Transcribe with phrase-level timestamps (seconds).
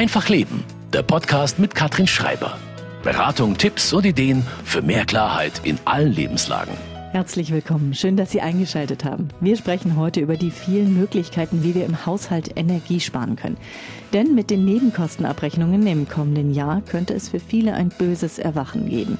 [0.00, 0.64] Einfach Leben,
[0.94, 2.56] der Podcast mit Katrin Schreiber.
[3.02, 6.72] Beratung, Tipps und Ideen für mehr Klarheit in allen Lebenslagen.
[7.12, 7.92] Herzlich willkommen.
[7.92, 9.28] Schön, dass Sie eingeschaltet haben.
[9.40, 13.58] Wir sprechen heute über die vielen Möglichkeiten, wie wir im Haushalt Energie sparen können.
[14.14, 19.18] Denn mit den Nebenkostenabrechnungen im kommenden Jahr könnte es für viele ein böses Erwachen geben.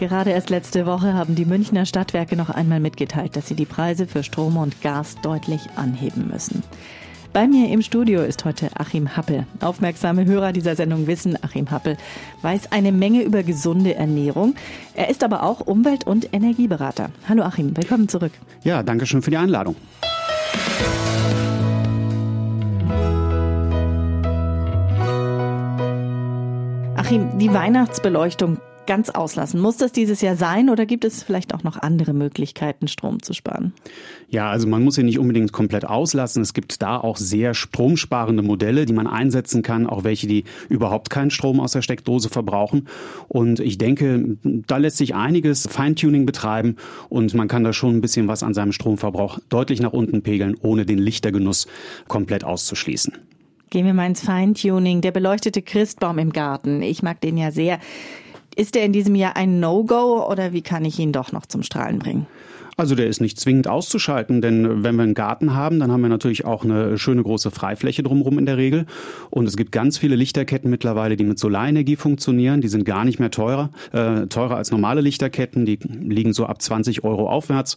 [0.00, 4.06] Gerade erst letzte Woche haben die Münchner Stadtwerke noch einmal mitgeteilt, dass sie die Preise
[4.06, 6.62] für Strom und Gas deutlich anheben müssen.
[7.32, 9.46] Bei mir im Studio ist heute Achim Happel.
[9.60, 11.96] Aufmerksame Hörer dieser Sendung wissen, Achim Happel
[12.42, 14.56] weiß eine Menge über gesunde Ernährung.
[14.94, 17.10] Er ist aber auch Umwelt- und Energieberater.
[17.28, 18.32] Hallo Achim, willkommen zurück.
[18.64, 19.76] Ja, danke schön für die Einladung.
[26.96, 29.60] Achim, die Weihnachtsbeleuchtung ganz auslassen.
[29.60, 33.32] Muss das dieses Jahr sein oder gibt es vielleicht auch noch andere Möglichkeiten, Strom zu
[33.32, 33.72] sparen?
[34.28, 36.42] Ja, also man muss sie nicht unbedingt komplett auslassen.
[36.42, 41.10] Es gibt da auch sehr stromsparende Modelle, die man einsetzen kann, auch welche, die überhaupt
[41.10, 42.88] keinen Strom aus der Steckdose verbrauchen.
[43.28, 46.76] Und ich denke, da lässt sich einiges Feintuning betreiben
[47.08, 50.56] und man kann da schon ein bisschen was an seinem Stromverbrauch deutlich nach unten pegeln,
[50.62, 51.66] ohne den Lichtergenuss
[52.08, 53.14] komplett auszuschließen.
[53.70, 55.00] Gehen wir mal ins Feintuning.
[55.00, 56.82] Der beleuchtete Christbaum im Garten.
[56.82, 57.78] Ich mag den ja sehr.
[58.56, 61.62] Ist der in diesem Jahr ein No-Go oder wie kann ich ihn doch noch zum
[61.62, 62.26] Strahlen bringen?
[62.80, 66.08] Also der ist nicht zwingend auszuschalten, denn wenn wir einen Garten haben, dann haben wir
[66.08, 68.86] natürlich auch eine schöne große Freifläche drumherum in der Regel.
[69.28, 72.62] Und es gibt ganz viele Lichterketten mittlerweile, die mit Solarenergie funktionieren.
[72.62, 75.66] Die sind gar nicht mehr teurer, äh, teurer als normale Lichterketten.
[75.66, 77.76] Die liegen so ab 20 Euro aufwärts.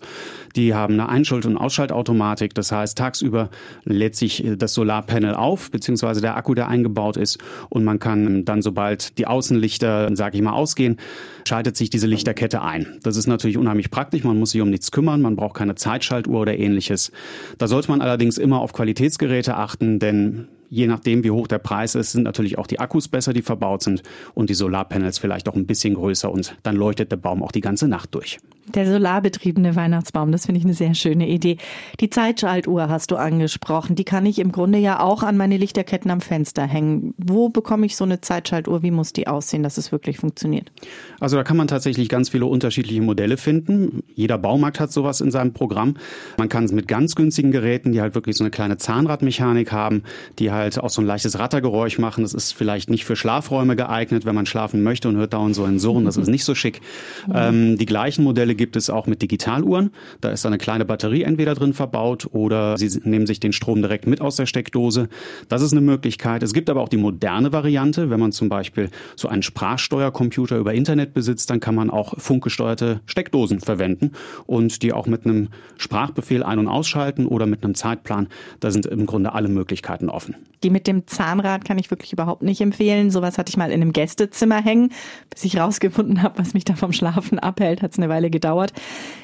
[0.56, 2.54] Die haben eine Einschalt- und Ausschaltautomatik.
[2.54, 3.50] Das heißt, tagsüber
[3.84, 7.40] lädt sich das Solarpanel auf, beziehungsweise der Akku, der eingebaut ist.
[7.68, 10.96] Und man kann dann, sobald die Außenlichter, sage ich mal, ausgehen,
[11.45, 12.99] schaltet sich diese Lichterkette ein.
[13.03, 14.23] Das ist natürlich unheimlich praktisch.
[14.23, 17.11] Man muss sich um nichts kümmern, man braucht keine Zeitschaltuhr oder ähnliches.
[17.58, 21.93] Da sollte man allerdings immer auf Qualitätsgeräte achten, denn je nachdem, wie hoch der Preis
[21.93, 24.02] ist, sind natürlich auch die Akkus besser, die verbaut sind
[24.33, 27.61] und die Solarpanels vielleicht auch ein bisschen größer und dann leuchtet der Baum auch die
[27.61, 28.39] ganze Nacht durch.
[28.73, 31.57] Der solarbetriebene Weihnachtsbaum, das finde ich eine sehr schöne Idee.
[32.00, 33.95] Die Zeitschaltuhr hast du angesprochen.
[33.95, 37.13] Die kann ich im Grunde ja auch an meine Lichterketten am Fenster hängen.
[37.17, 38.81] Wo bekomme ich so eine Zeitschaltuhr?
[38.81, 40.72] Wie muss die aussehen, dass es wirklich funktioniert?
[41.19, 44.01] Also da kann man tatsächlich ganz viele unterschiedliche Modelle finden.
[44.16, 45.95] Jeder Baumarkt hat sowas in seinem Programm.
[46.38, 50.03] Man kann es mit ganz günstigen Geräten, die halt wirklich so eine kleine Zahnradmechanik haben,
[50.39, 52.24] die halt auch so ein leichtes Rattergeräusch machen.
[52.24, 55.63] Das ist vielleicht nicht für Schlafräume geeignet, wenn man schlafen möchte und hört dauernd so
[55.63, 56.06] ein Surren.
[56.06, 56.81] Das ist nicht so schick.
[57.28, 57.34] Mhm.
[57.35, 59.91] Ähm, die gleichen Modelle gibt es auch mit Digitaluhren.
[60.22, 64.07] Da ist eine kleine Batterie entweder drin verbaut oder Sie nehmen sich den Strom direkt
[64.07, 65.09] mit aus der Steckdose.
[65.50, 66.44] Das ist eine Möglichkeit.
[66.44, 68.09] Es gibt aber auch die moderne Variante.
[68.09, 73.01] Wenn man zum Beispiel so einen Sprachsteuercomputer über Internet besitzt, dann kann man auch funkgesteuerte
[73.06, 74.12] Steckdosen verwenden
[74.45, 78.28] und die auch mit einem Sprachbefehl ein- und ausschalten oder mit einem Zeitplan.
[78.59, 80.35] Da sind im Grunde alle Möglichkeiten offen.
[80.63, 83.12] Die mit dem Zahnrad kann ich wirklich überhaupt nicht empfehlen.
[83.12, 84.91] Sowas hatte ich mal in einem Gästezimmer hängen.
[85.29, 88.74] Bis ich rausgefunden habe, was mich da vom Schlafen abhält, hat es eine Weile gedauert.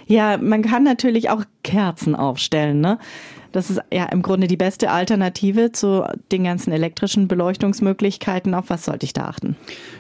[0.05, 2.99] Ja, man kann natürlich auch Kerzen aufstellen, ne?
[3.51, 8.53] Das ist ja im Grunde die beste Alternative zu den ganzen elektrischen Beleuchtungsmöglichkeiten.
[8.53, 9.55] Auf was sollte ich da achten?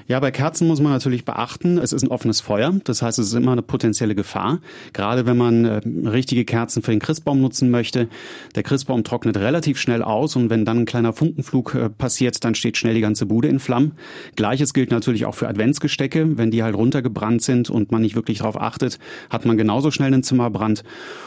[0.07, 2.73] Ja, bei Kerzen muss man natürlich beachten, es ist ein offenes Feuer.
[2.83, 4.59] Das heißt, es ist immer eine potenzielle Gefahr.
[4.93, 8.07] Gerade wenn man äh, richtige Kerzen für den Christbaum nutzen möchte.
[8.55, 12.55] Der Christbaum trocknet relativ schnell aus und wenn dann ein kleiner Funkenflug äh, passiert, dann
[12.55, 13.93] steht schnell die ganze Bude in Flammen.
[14.35, 16.37] Gleiches gilt natürlich auch für Adventsgestecke.
[16.37, 18.99] Wenn die halt runtergebrannt sind und man nicht wirklich darauf achtet,
[19.29, 20.83] hat man genauso schnell einen Zimmerbrand.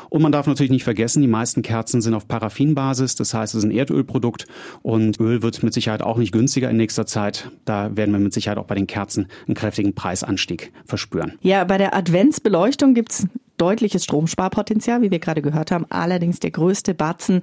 [0.09, 3.17] Und man darf natürlich nicht vergessen, die meisten Kerzen sind auf Paraffinbasis.
[3.17, 4.47] Das heißt, es ist ein Erdölprodukt
[4.83, 7.51] und Öl wird mit Sicherheit auch nicht günstiger in nächster Zeit.
[7.65, 11.35] Da werden wir mit Sicherheit auch bei den Kerzen einen kräftigen Preisanstieg verspüren.
[11.43, 15.87] Ja, bei der Adventsbeleuchtung gibt's deutliches Stromsparpotenzial, wie wir gerade gehört haben.
[15.89, 17.43] Allerdings der größte Batzen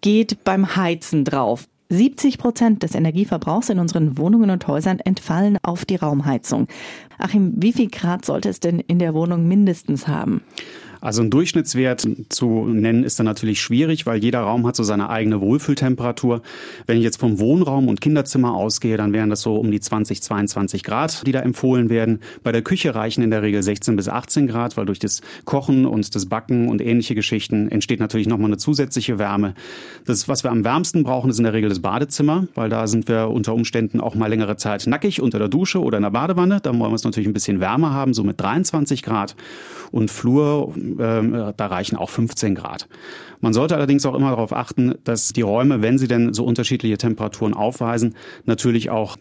[0.00, 1.66] geht beim Heizen drauf.
[1.90, 6.66] 70 Prozent des Energieverbrauchs in unseren Wohnungen und Häusern entfallen auf die Raumheizung.
[7.18, 10.42] Achim, wie viel Grad sollte es denn in der Wohnung mindestens haben?
[11.04, 15.10] Also ein Durchschnittswert zu nennen ist dann natürlich schwierig, weil jeder Raum hat so seine
[15.10, 16.40] eigene Wohlfühltemperatur.
[16.86, 20.22] Wenn ich jetzt vom Wohnraum und Kinderzimmer ausgehe, dann wären das so um die 20,
[20.22, 22.20] 22 Grad, die da empfohlen werden.
[22.42, 25.84] Bei der Küche reichen in der Regel 16 bis 18 Grad, weil durch das Kochen
[25.84, 29.52] und das Backen und ähnliche Geschichten entsteht natürlich nochmal eine zusätzliche Wärme.
[30.06, 33.08] Das, was wir am wärmsten brauchen, ist in der Regel das Badezimmer, weil da sind
[33.08, 36.60] wir unter Umständen auch mal längere Zeit nackig unter der Dusche oder in der Badewanne.
[36.62, 39.36] Da wollen wir es natürlich ein bisschen wärmer haben, so mit 23 Grad.
[39.90, 42.88] Und Flur ähm, da reichen auch 15 Grad.
[43.40, 46.98] Man sollte allerdings auch immer darauf achten, dass die Räume, wenn sie denn so unterschiedliche
[46.98, 48.14] Temperaturen aufweisen,
[48.44, 49.16] natürlich auch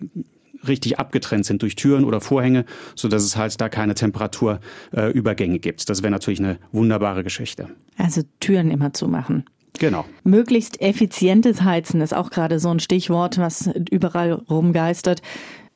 [0.67, 2.65] richtig abgetrennt sind durch Türen oder Vorhänge,
[2.95, 5.89] so dass es halt da keine Temperaturübergänge äh, gibt.
[5.89, 7.69] Das wäre natürlich eine wunderbare Geschichte.
[7.97, 9.45] Also Türen immer zumachen.
[9.79, 10.05] Genau.
[10.23, 15.21] Möglichst effizientes Heizen ist auch gerade so ein Stichwort, was überall rumgeistert.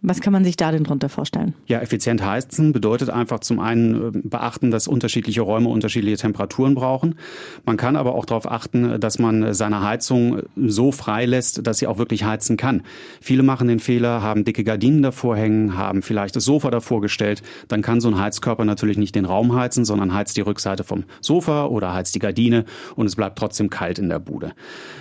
[0.01, 1.55] Was kann man sich da denn drunter vorstellen?
[1.65, 7.15] Ja, effizient heizen bedeutet einfach zum einen äh, beachten, dass unterschiedliche Räume unterschiedliche Temperaturen brauchen.
[7.65, 11.87] Man kann aber auch darauf achten, dass man seine Heizung so frei lässt, dass sie
[11.87, 12.83] auch wirklich heizen kann.
[13.21, 17.41] Viele machen den Fehler, haben dicke Gardinen davor hängen, haben vielleicht das Sofa davor gestellt.
[17.67, 21.05] Dann kann so ein Heizkörper natürlich nicht den Raum heizen, sondern heizt die Rückseite vom
[21.21, 22.65] Sofa oder heizt die Gardine
[22.95, 24.53] und es bleibt trotzdem kalt in der Bude.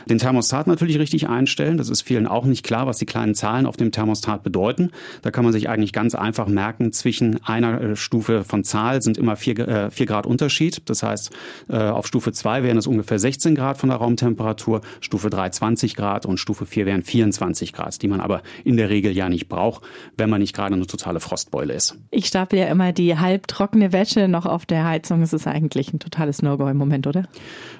[0.09, 1.77] Den Thermostat natürlich richtig einstellen.
[1.77, 4.86] Das ist vielen auch nicht klar, was die kleinen Zahlen auf dem Thermostat bedeuten.
[5.23, 9.19] Da kann man sich eigentlich ganz einfach merken, zwischen einer äh, Stufe von Zahl sind
[9.19, 10.83] immer vier, äh, vier Grad Unterschied.
[10.87, 11.31] Das heißt,
[11.69, 15.97] äh, auf Stufe 2 wären es ungefähr 16 Grad von der Raumtemperatur, Stufe 3 20
[15.97, 19.49] Grad und Stufe 4 wären 24 Grad, die man aber in der Regel ja nicht
[19.49, 19.85] braucht,
[20.17, 21.99] wenn man nicht gerade eine totale Frostbeule ist.
[22.11, 25.23] Ich stapel ja immer die halbtrockene Wäsche noch auf der Heizung.
[25.23, 27.25] Es ist eigentlich ein totales No-Go im Moment, oder?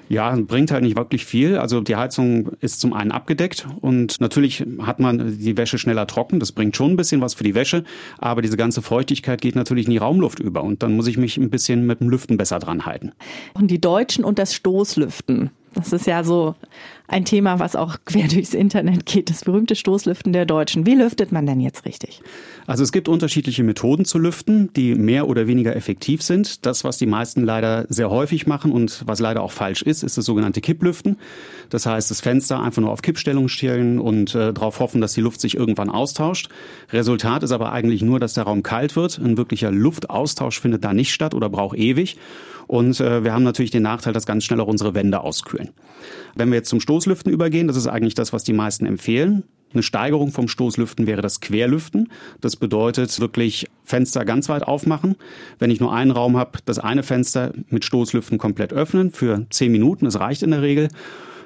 [0.09, 1.57] Ja, bringt halt nicht wirklich viel.
[1.57, 6.39] Also die Heizung ist zum einen abgedeckt und natürlich hat man die Wäsche schneller trocken.
[6.39, 7.83] Das bringt schon ein bisschen was für die Wäsche,
[8.17, 11.37] aber diese ganze Feuchtigkeit geht natürlich in die Raumluft über und dann muss ich mich
[11.37, 13.13] ein bisschen mit dem Lüften besser dran halten.
[13.53, 15.51] Und die Deutschen und das Stoßlüften.
[15.73, 16.55] Das ist ja so
[17.07, 20.87] ein Thema, was auch quer durchs Internet geht, das berühmte Stoßlüften der Deutschen.
[20.87, 22.21] Wie lüftet man denn jetzt richtig?
[22.67, 26.65] Also es gibt unterschiedliche Methoden zu lüften, die mehr oder weniger effektiv sind.
[26.65, 30.17] Das, was die meisten leider sehr häufig machen und was leider auch falsch ist, ist
[30.17, 31.15] das sogenannte Kipplüften.
[31.69, 35.21] Das heißt, das Fenster einfach nur auf Kippstellung stellen und äh, darauf hoffen, dass die
[35.21, 36.49] Luft sich irgendwann austauscht.
[36.91, 39.17] Resultat ist aber eigentlich nur, dass der Raum kalt wird.
[39.17, 42.17] Ein wirklicher Luftaustausch findet da nicht statt oder braucht ewig.
[42.67, 45.69] Und äh, wir haben natürlich den Nachteil, dass ganz schnell auch unsere Wände auskühlen.
[46.35, 49.43] Wenn wir jetzt zum Stoßlüften übergehen, das ist eigentlich das, was die meisten empfehlen.
[49.73, 52.09] Eine Steigerung vom Stoßlüften wäre das Querlüften.
[52.41, 55.15] Das bedeutet wirklich Fenster ganz weit aufmachen.
[55.59, 59.71] Wenn ich nur einen Raum habe, das eine Fenster mit Stoßlüften komplett öffnen für zehn
[59.71, 60.05] Minuten.
[60.05, 60.87] Das reicht in der Regel.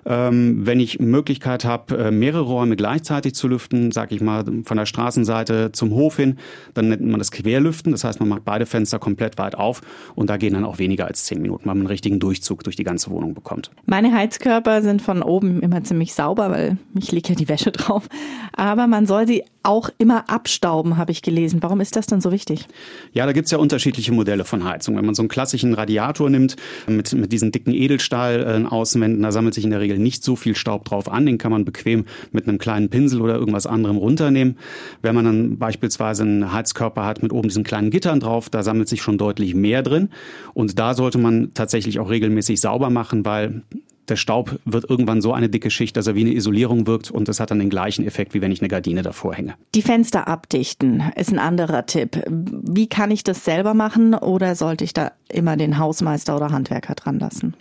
[0.06, 4.78] Ähm, wenn ich Möglichkeit habe, äh, mehrere Räume gleichzeitig zu lüften, sage ich mal von
[4.78, 6.38] der Straßenseite zum Hof hin,
[6.74, 7.92] dann nennt man das Querlüften.
[7.92, 9.82] Das heißt, man macht beide Fenster komplett weit auf
[10.16, 12.76] und da gehen dann auch weniger als zehn Minuten, weil man einen richtigen Durchzug durch
[12.76, 13.72] die ganze Wohnung bekommt.
[13.86, 18.08] Meine Heizkörper sind von oben immer ziemlich sauber, weil ich lege ja die Wäsche drauf.
[18.54, 21.62] Aber man soll sie auch immer abstauben, habe ich gelesen.
[21.62, 22.66] Warum ist das denn so wichtig?
[23.14, 24.98] Ja, da gibt's ja unterschiedliche Modelle von Heizung.
[24.98, 26.56] Wenn man so einen klassischen Radiator nimmt
[26.88, 30.86] mit, mit diesen dicken Edelstahl-Außenwänden, da sammelt sich in der Regel nicht so viel Staub
[30.86, 31.26] drauf an.
[31.26, 34.58] Den kann man bequem mit einem kleinen Pinsel oder irgendwas anderem runternehmen.
[35.02, 38.90] Wenn man dann beispielsweise einen Heizkörper hat mit oben diesen kleinen Gittern drauf, da sammelt
[38.90, 40.10] sich schon deutlich mehr drin.
[40.54, 43.62] Und da sollte man tatsächlich auch regelmäßig sauber machen, weil
[44.08, 47.28] der Staub wird irgendwann so eine dicke Schicht, dass er wie eine Isolierung wirkt und
[47.28, 49.56] das hat dann den gleichen Effekt, wie wenn ich eine Gardine davor hänge.
[49.76, 52.24] Die Fenster abdichten ist ein anderer Tipp.
[52.28, 56.96] Wie kann ich das selber machen oder sollte ich da immer den Hausmeister oder Handwerker
[56.96, 57.56] dran lassen?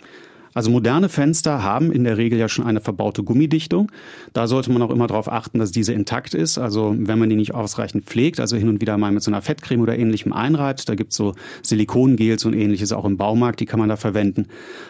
[0.53, 3.91] Also moderne Fenster haben in der Regel ja schon eine verbaute Gummidichtung.
[4.33, 6.57] Da sollte man auch immer darauf achten, dass diese intakt ist.
[6.57, 9.41] Also wenn man die nicht ausreichend pflegt, also hin und wieder mal mit so einer
[9.41, 13.79] Fettcreme oder ähnlichem einreibt, da gibt's so Silikongels und ähnliches auch im Baumarkt, die kann
[13.79, 14.47] man da verwenden.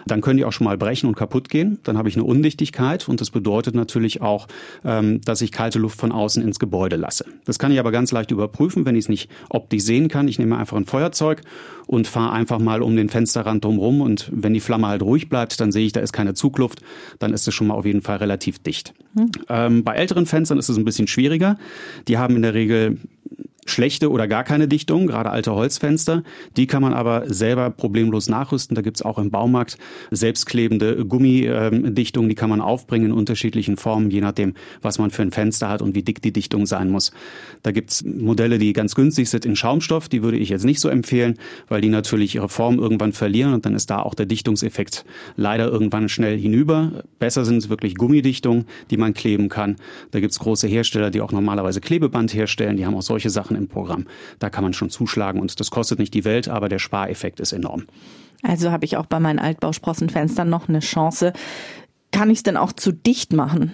[0.07, 1.79] Dann können die auch schon mal brechen und kaputt gehen.
[1.83, 4.47] Dann habe ich eine Undichtigkeit und das bedeutet natürlich auch,
[4.83, 7.25] ähm, dass ich kalte Luft von außen ins Gebäude lasse.
[7.45, 10.27] Das kann ich aber ganz leicht überprüfen, wenn ich es nicht optisch sehen kann.
[10.27, 11.41] Ich nehme einfach ein Feuerzeug
[11.87, 15.50] und fahre einfach mal um den Fensterrand drumherum und wenn die Flamme halt ruhig bleibt,
[15.57, 16.81] dann sehe ich, da ist keine Zugluft,
[17.19, 18.93] dann ist es schon mal auf jeden Fall relativ dicht.
[19.15, 19.31] Hm.
[19.49, 21.57] Ähm, bei älteren Fenstern ist es ein bisschen schwieriger.
[22.07, 22.99] Die haben in der Regel
[23.65, 26.23] schlechte oder gar keine Dichtung, gerade alte Holzfenster.
[26.57, 28.75] Die kann man aber selber problemlos nachrüsten.
[28.75, 29.77] Da gibt's auch im Baumarkt
[30.09, 35.31] selbstklebende Gummidichtungen, die kann man aufbringen in unterschiedlichen Formen, je nachdem, was man für ein
[35.31, 37.11] Fenster hat und wie dick die Dichtung sein muss.
[37.63, 40.09] Da gibt's Modelle, die ganz günstig sind in Schaumstoff.
[40.09, 41.37] Die würde ich jetzt nicht so empfehlen,
[41.67, 45.67] weil die natürlich ihre Form irgendwann verlieren und dann ist da auch der Dichtungseffekt leider
[45.67, 47.03] irgendwann schnell hinüber.
[47.19, 49.75] Besser sind wirklich Gummidichtungen, die man kleben kann.
[50.11, 52.77] Da gibt's große Hersteller, die auch normalerweise Klebeband herstellen.
[52.77, 54.05] Die haben auch solche Sachen Sachen im Programm.
[54.39, 57.51] Da kann man schon zuschlagen und das kostet nicht die Welt, aber der Spareffekt ist
[57.51, 57.85] enorm.
[58.43, 61.33] Also habe ich auch bei meinen Altbausprossenfenstern noch eine Chance.
[62.11, 63.73] Kann ich es denn auch zu dicht machen?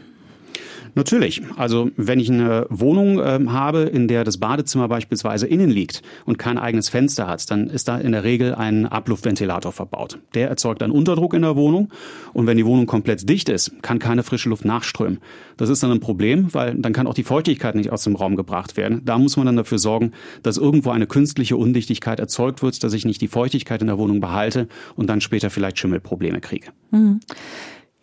[0.98, 1.44] Natürlich.
[1.58, 6.40] Also wenn ich eine Wohnung äh, habe, in der das Badezimmer beispielsweise innen liegt und
[6.40, 10.18] kein eigenes Fenster hat, dann ist da in der Regel ein Abluftventilator verbaut.
[10.34, 11.90] Der erzeugt einen Unterdruck in der Wohnung
[12.34, 15.20] und wenn die Wohnung komplett dicht ist, kann keine frische Luft nachströmen.
[15.56, 18.36] Das ist dann ein Problem, weil dann kann auch die Feuchtigkeit nicht aus dem Raum
[18.36, 19.04] gebracht werden.
[19.06, 23.06] Da muss man dann dafür sorgen, dass irgendwo eine künstliche Undichtigkeit erzeugt wird, dass ich
[23.06, 26.70] nicht die Feuchtigkeit in der Wohnung behalte und dann später vielleicht Schimmelprobleme kriege.
[26.90, 27.20] Mhm.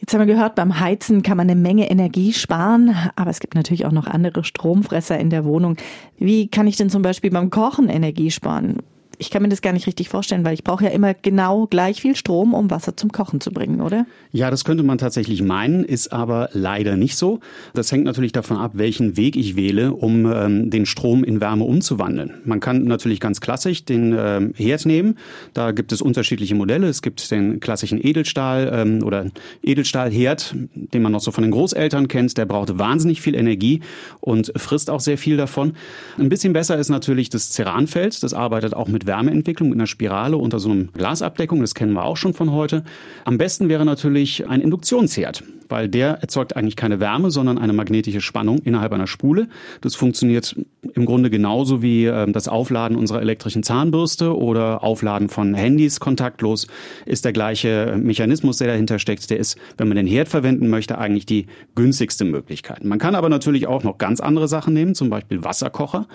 [0.05, 3.55] Jetzt haben wir gehört, beim Heizen kann man eine Menge Energie sparen, aber es gibt
[3.55, 5.79] natürlich auch noch andere Stromfresser in der Wohnung.
[6.19, 8.83] Wie kann ich denn zum Beispiel beim Kochen Energie sparen?
[9.19, 12.01] Ich kann mir das gar nicht richtig vorstellen, weil ich brauche ja immer genau gleich
[12.01, 14.07] viel Strom, um Wasser zum Kochen zu bringen, oder?
[14.33, 17.41] Ja, das könnte man tatsächlich meinen, ist aber leider nicht so.
[17.73, 21.65] Das hängt natürlich davon ab, welchen Weg ich wähle, um ähm, den Strom in Wärme
[21.65, 22.35] umzuwandeln.
[22.45, 25.19] Man kann natürlich ganz klassisch den ähm, Herd nehmen.
[25.53, 26.89] Da gibt es unterschiedliche Modelle.
[26.89, 29.27] Es gibt den klassischen Edelstahl ähm, oder
[29.63, 32.37] Edelstahlherd, den man noch so von den Großeltern kennt.
[32.37, 33.81] Der braucht wahnsinnig viel Energie
[34.21, 35.75] und frisst auch sehr viel davon.
[36.19, 38.23] Ein bisschen besser ist natürlich das Ceranfeld.
[38.23, 41.61] Das arbeitet auch mit Wärmeentwicklung in einer Spirale unter so einem Glasabdeckung.
[41.61, 42.85] Das kennen wir auch schon von heute.
[43.25, 48.21] Am besten wäre natürlich ein Induktionsherd weil der erzeugt eigentlich keine Wärme, sondern eine magnetische
[48.21, 49.49] Spannung innerhalb einer Spule.
[49.81, 50.57] Das funktioniert
[50.95, 56.67] im Grunde genauso wie äh, das Aufladen unserer elektrischen Zahnbürste oder Aufladen von Handys kontaktlos
[57.07, 59.29] ist der gleiche Mechanismus, der dahinter steckt.
[59.31, 62.85] Der ist, wenn man den Herd verwenden möchte, eigentlich die günstigste Möglichkeit.
[62.85, 66.07] Man kann aber natürlich auch noch ganz andere Sachen nehmen, zum Beispiel Wasserkocher.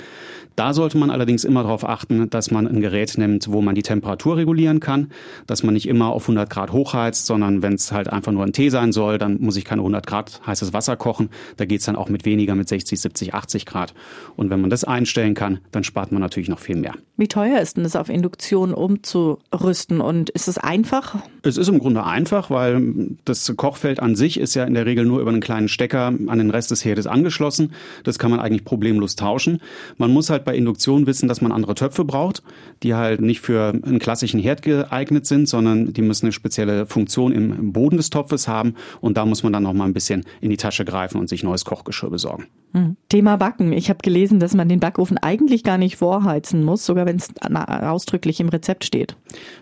[0.56, 3.82] Da sollte man allerdings immer darauf achten, dass man ein Gerät nimmt, wo man die
[3.82, 5.12] Temperatur regulieren kann,
[5.48, 8.54] dass man nicht immer auf 100 Grad hochheizt, sondern wenn es halt einfach nur ein
[8.54, 11.30] Tee sein soll, dann muss ich keine 100 Grad heißes Wasser kochen.
[11.58, 13.94] Da geht's dann auch mit weniger, mit 60, 70, 80 Grad.
[14.36, 16.94] Und wenn man das einstellen kann, dann spart man natürlich noch viel mehr.
[17.16, 21.16] Wie teuer ist denn das auf Induktion umzurüsten und ist es einfach?
[21.42, 25.06] Es ist im Grunde einfach, weil das Kochfeld an sich ist ja in der Regel
[25.06, 27.74] nur über einen kleinen Stecker an den Rest des Herdes angeschlossen.
[28.04, 29.62] Das kann man eigentlich problemlos tauschen.
[29.98, 32.44] Man muss halt bei Induktion wissen, dass man andere Töpfe braucht,
[32.84, 37.32] die halt nicht für einen klassischen Herd geeignet sind, sondern die müssen eine spezielle Funktion
[37.32, 40.50] im Boden des Topfes haben und da muss man dann noch mal ein bisschen in
[40.50, 42.48] die Tasche greifen und sich neues Kochgeschirr besorgen.
[42.74, 42.98] Hm.
[43.10, 43.74] Thema Backen.
[43.74, 47.30] Ich habe gelesen, dass man den Backofen eigentlich gar nicht vorheizen muss, sogar wenn es
[47.42, 49.16] ausdrücklich im Rezept steht.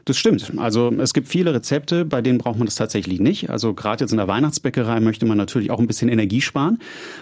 [0.04, 0.52] Das stimmt.
[0.58, 3.50] Also es gibt viele Rezepte, bei denen braucht man das tatsächlich nicht.
[3.50, 6.80] Also gerade jetzt in der Weihnachtsbäckerei möchte man natürlich auch ein bisschen Energie sparen.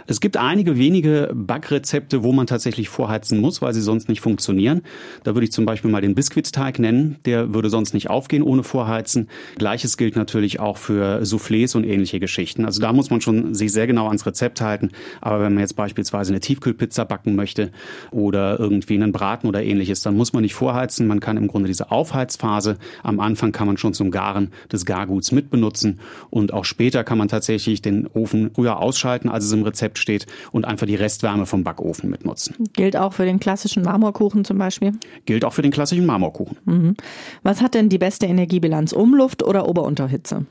[0.07, 4.81] Es gibt einige wenige Backrezepte, wo man tatsächlich vorheizen muss, weil sie sonst nicht funktionieren.
[5.23, 7.17] Da würde ich zum Beispiel mal den Biskuitteig nennen.
[7.25, 9.29] Der würde sonst nicht aufgehen ohne Vorheizen.
[9.57, 12.65] Gleiches gilt natürlich auch für Soufflés und ähnliche Geschichten.
[12.65, 14.91] Also da muss man schon sich sehr genau ans Rezept halten.
[15.21, 17.71] Aber wenn man jetzt beispielsweise eine Tiefkühlpizza backen möchte
[18.11, 21.07] oder irgendwie einen Braten oder ähnliches, dann muss man nicht vorheizen.
[21.07, 25.31] Man kann im Grunde diese Aufheizphase am Anfang kann man schon zum Garen des Garguts
[25.31, 25.99] mitbenutzen
[26.29, 30.25] und auch später kann man tatsächlich den Ofen früher ausschalten, als es im Rezept steht
[30.51, 32.55] und einfach die Restwärme vom Backofen mitnutzen.
[32.73, 34.93] Gilt auch für den klassischen Marmorkuchen zum Beispiel?
[35.25, 36.57] Gilt auch für den klassischen Marmorkuchen.
[36.65, 36.95] Mhm.
[37.43, 38.93] Was hat denn die beste Energiebilanz?
[38.93, 40.45] Umluft oder Ober-Unterhitze?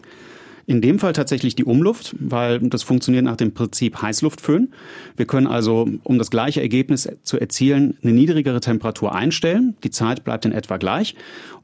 [0.67, 4.73] In dem Fall tatsächlich die Umluft, weil das funktioniert nach dem Prinzip Heißluftföhn.
[5.17, 9.77] Wir können also, um das gleiche Ergebnis zu erzielen, eine niedrigere Temperatur einstellen.
[9.85, 11.17] Die Zeit bleibt in etwa gleich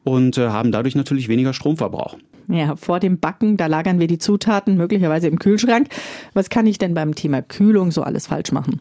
[0.05, 2.19] und äh, haben dadurch natürlich weniger Stromverbrauch.
[2.49, 5.89] Ja, vor dem Backen, da lagern wir die Zutaten möglicherweise im Kühlschrank.
[6.35, 8.81] Was kann ich denn beim Thema Kühlung so alles falsch machen?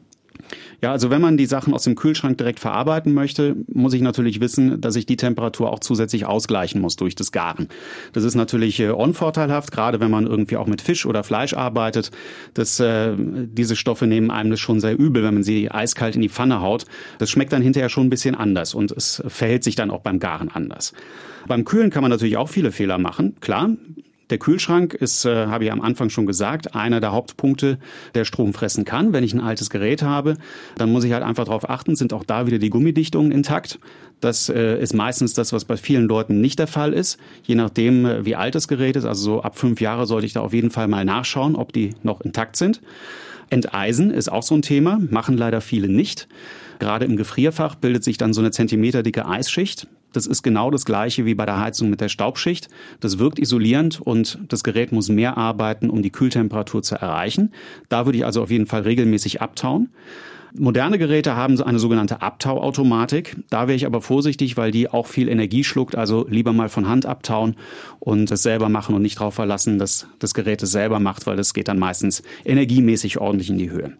[0.81, 4.39] Ja, also wenn man die Sachen aus dem Kühlschrank direkt verarbeiten möchte, muss ich natürlich
[4.39, 7.67] wissen, dass ich die Temperatur auch zusätzlich ausgleichen muss durch das Garen.
[8.13, 12.11] Das ist natürlich äh, unvorteilhaft, gerade wenn man irgendwie auch mit Fisch oder Fleisch arbeitet.
[12.53, 16.21] Das, äh, diese Stoffe nehmen einem das schon sehr übel, wenn man sie eiskalt in
[16.21, 16.85] die Pfanne haut.
[17.17, 20.19] Das schmeckt dann hinterher schon ein bisschen anders und es verhält sich dann auch beim
[20.19, 20.93] Garen anders.
[21.47, 23.35] Beim Kühlen kann man natürlich auch viele Fehler machen.
[23.39, 23.71] Klar,
[24.29, 27.79] der Kühlschrank ist, äh, habe ich am Anfang schon gesagt, einer der Hauptpunkte,
[28.13, 29.13] der Strom fressen kann.
[29.13, 30.35] Wenn ich ein altes Gerät habe,
[30.77, 33.79] dann muss ich halt einfach darauf achten, sind auch da wieder die Gummidichtungen intakt.
[34.19, 37.17] Das äh, ist meistens das, was bei vielen Leuten nicht der Fall ist.
[37.43, 40.33] Je nachdem, äh, wie alt das Gerät ist, also so ab fünf Jahre sollte ich
[40.33, 42.81] da auf jeden Fall mal nachschauen, ob die noch intakt sind.
[43.49, 46.27] Enteisen ist auch so ein Thema, machen leider viele nicht.
[46.79, 49.87] Gerade im Gefrierfach bildet sich dann so eine zentimeterdicke Eisschicht.
[50.13, 52.67] Das ist genau das gleiche wie bei der Heizung mit der Staubschicht.
[52.99, 57.51] Das wirkt isolierend und das Gerät muss mehr arbeiten, um die Kühltemperatur zu erreichen.
[57.89, 59.89] Da würde ich also auf jeden Fall regelmäßig abtauen.
[60.57, 63.37] Moderne Geräte haben eine sogenannte Abtauautomatik.
[63.49, 65.95] Da wäre ich aber vorsichtig, weil die auch viel Energie schluckt.
[65.95, 67.55] Also lieber mal von Hand abtauen
[67.99, 71.37] und es selber machen und nicht darauf verlassen, dass das Gerät es selber macht, weil
[71.37, 73.93] das geht dann meistens energiemäßig ordentlich in die Höhe.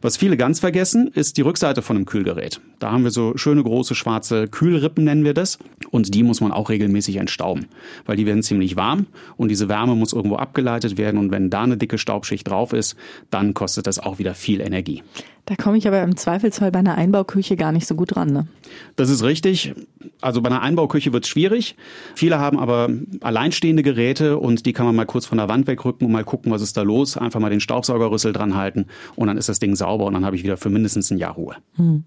[0.00, 2.60] Was viele ganz vergessen, ist die Rückseite von einem Kühlgerät.
[2.80, 5.60] Da haben wir so schöne große schwarze Kühlrippen, nennen wir das.
[5.90, 7.66] Und die muss man auch regelmäßig entstauben,
[8.04, 9.06] weil die werden ziemlich warm
[9.36, 11.18] und diese Wärme muss irgendwo abgeleitet werden.
[11.18, 12.96] Und wenn da eine dicke Staubschicht drauf ist,
[13.30, 15.04] dann kostet das auch wieder viel Energie.
[15.44, 18.32] Da komme ich aber im Zweifelsfall bei einer Einbauküche gar nicht so gut ran.
[18.32, 18.46] Ne?
[18.94, 19.74] Das ist richtig.
[20.20, 21.74] Also bei einer Einbauküche wird es schwierig.
[22.14, 22.88] Viele haben aber
[23.20, 26.52] alleinstehende Geräte und die kann man mal kurz von der Wand wegrücken und mal gucken,
[26.52, 27.16] was ist da los.
[27.16, 30.36] Einfach mal den Staubsaugerrüssel dran halten und dann ist das Ding sauber und dann habe
[30.36, 31.56] ich wieder für mindestens ein Jahr Ruhe.
[31.74, 32.04] Hm.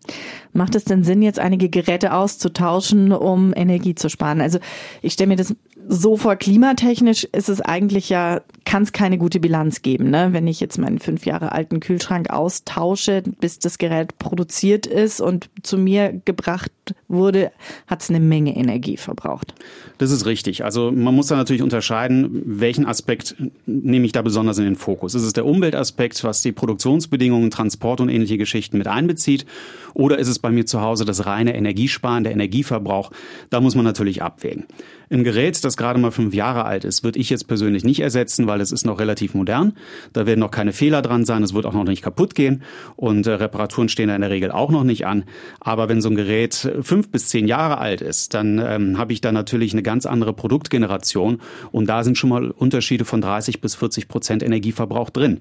[0.54, 4.40] Macht es denn Sinn, jetzt einige Geräte auszutauschen, um Energie zu sparen?
[4.40, 4.60] Also
[5.02, 5.54] ich stelle mir das
[5.88, 10.10] so vor, klimatechnisch ist es eigentlich ja, kann es keine gute Bilanz geben.
[10.10, 10.30] Ne?
[10.32, 15.50] Wenn ich jetzt meinen fünf Jahre alten Kühlschrank austausche, bis das Gerät produziert ist und
[15.64, 16.72] zu mir gebracht
[17.08, 17.52] wurde,
[17.88, 19.54] hat es eine Menge Energie verbraucht.
[19.98, 20.64] Das ist richtig.
[20.64, 25.16] Also man muss da natürlich unterscheiden, welchen Aspekt nehme ich da besonders in den Fokus.
[25.16, 29.46] Ist es der Umweltaspekt, was die Produktionsbedingungen, Transport und ähnliche Geschichten mit einbezieht?
[29.94, 33.12] Oder ist es bei mir zu Hause das reine Energiesparen, der Energieverbrauch?
[33.50, 34.66] Da muss man natürlich abwägen.
[35.10, 38.48] Ein Gerät, das gerade mal fünf Jahre alt ist, würde ich jetzt persönlich nicht ersetzen,
[38.48, 39.74] weil es ist noch relativ modern.
[40.14, 42.64] Da werden noch keine Fehler dran sein, es wird auch noch nicht kaputt gehen
[42.96, 45.26] und äh, Reparaturen stehen da in der Regel auch noch nicht an.
[45.60, 49.22] Aber wenn so ein Gerät fünf bis zehn Jahre alt ist, dann ähm, habe ich
[49.22, 51.42] da natürlich eine ganz andere Produktgeneration
[51.72, 55.40] und da sind schon mal Unterschiede von 30 bis 40 Prozent Energieverbrauch drin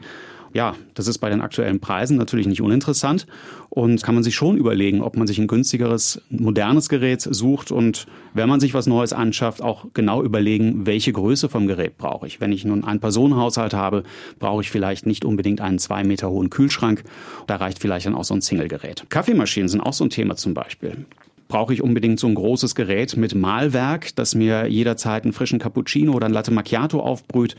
[0.54, 3.26] ja, das ist bei den aktuellen Preisen natürlich nicht uninteressant
[3.70, 8.06] und kann man sich schon überlegen, ob man sich ein günstigeres, modernes Gerät sucht und
[8.34, 12.40] wenn man sich was Neues anschafft, auch genau überlegen, welche Größe vom Gerät brauche ich.
[12.40, 14.04] Wenn ich nun einen Personenhaushalt habe,
[14.38, 17.02] brauche ich vielleicht nicht unbedingt einen zwei Meter hohen Kühlschrank.
[17.48, 19.06] Da reicht vielleicht dann auch so ein Single-Gerät.
[19.08, 21.04] Kaffeemaschinen sind auch so ein Thema zum Beispiel
[21.48, 26.12] brauche ich unbedingt so ein großes Gerät mit Mahlwerk, das mir jederzeit einen frischen Cappuccino
[26.12, 27.56] oder ein Latte Macchiato aufbrüht.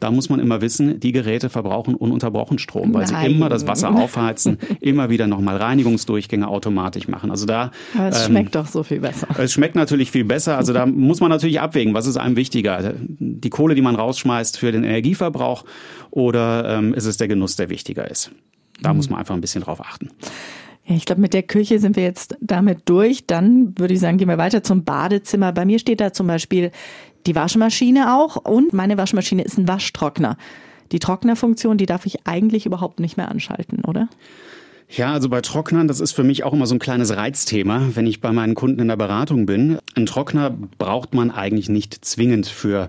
[0.00, 3.30] Da muss man immer wissen, die Geräte verbrauchen ununterbrochen Strom, weil Nein.
[3.30, 7.30] sie immer das Wasser aufheizen, immer wieder nochmal Reinigungsdurchgänge automatisch machen.
[7.30, 7.72] Also da.
[7.96, 9.26] Aber es ähm, schmeckt doch so viel besser.
[9.38, 10.56] Es schmeckt natürlich viel besser.
[10.56, 12.94] Also da muss man natürlich abwägen, was ist einem wichtiger?
[12.98, 15.64] Die Kohle, die man rausschmeißt für den Energieverbrauch
[16.10, 18.30] oder ähm, ist es der Genuss, der wichtiger ist?
[18.80, 20.10] Da muss man einfach ein bisschen drauf achten.
[20.88, 23.26] Ja, ich glaube, mit der Küche sind wir jetzt damit durch.
[23.26, 25.52] Dann würde ich sagen, gehen wir weiter zum Badezimmer.
[25.52, 26.70] Bei mir steht da zum Beispiel
[27.26, 30.38] die Waschmaschine auch und meine Waschmaschine ist ein Waschtrockner.
[30.90, 34.08] Die Trocknerfunktion, die darf ich eigentlich überhaupt nicht mehr anschalten, oder?
[34.90, 38.06] Ja, also bei Trocknern, das ist für mich auch immer so ein kleines Reizthema, wenn
[38.06, 39.76] ich bei meinen Kunden in der Beratung bin.
[39.94, 42.88] Ein Trockner braucht man eigentlich nicht zwingend für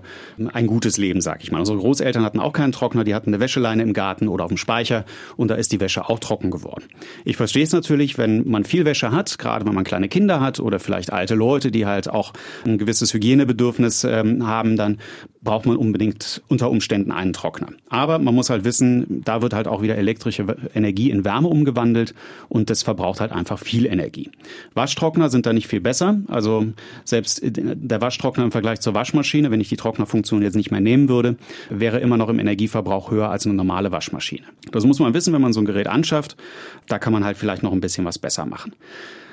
[0.54, 1.58] ein gutes Leben, sag ich mal.
[1.58, 4.56] Unsere Großeltern hatten auch keinen Trockner, die hatten eine Wäscheleine im Garten oder auf dem
[4.56, 5.04] Speicher
[5.36, 6.84] und da ist die Wäsche auch trocken geworden.
[7.26, 10.58] Ich verstehe es natürlich, wenn man viel Wäsche hat, gerade wenn man kleine Kinder hat
[10.58, 12.32] oder vielleicht alte Leute, die halt auch
[12.64, 14.96] ein gewisses Hygienebedürfnis ähm, haben, dann
[15.42, 17.68] braucht man unbedingt unter Umständen einen Trockner.
[17.90, 21.89] Aber man muss halt wissen, da wird halt auch wieder elektrische Energie in Wärme umgewandelt
[22.48, 24.30] und das verbraucht halt einfach viel Energie.
[24.74, 26.18] Waschtrockner sind da nicht viel besser.
[26.28, 26.66] Also
[27.04, 31.08] selbst der Waschtrockner im Vergleich zur Waschmaschine, wenn ich die Trocknerfunktion jetzt nicht mehr nehmen
[31.08, 31.36] würde,
[31.68, 34.46] wäre immer noch im Energieverbrauch höher als eine normale Waschmaschine.
[34.72, 36.36] Das muss man wissen, wenn man so ein Gerät anschafft.
[36.88, 38.72] Da kann man halt vielleicht noch ein bisschen was besser machen.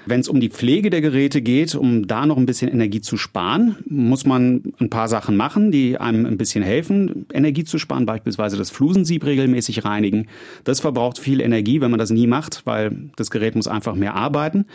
[0.08, 3.18] Wenn es um die Pflege der Geräte geht, um da noch ein bisschen Energie zu
[3.18, 8.06] sparen, muss man ein paar Sachen machen, die einem ein bisschen helfen, Energie zu sparen,
[8.06, 10.28] beispielsweise das Flusensieb regelmäßig reinigen.
[10.64, 14.16] Das verbraucht viel Energie, wenn man das nie macht, weil das Gerät muss einfach mehr
[14.16, 14.66] arbeiten.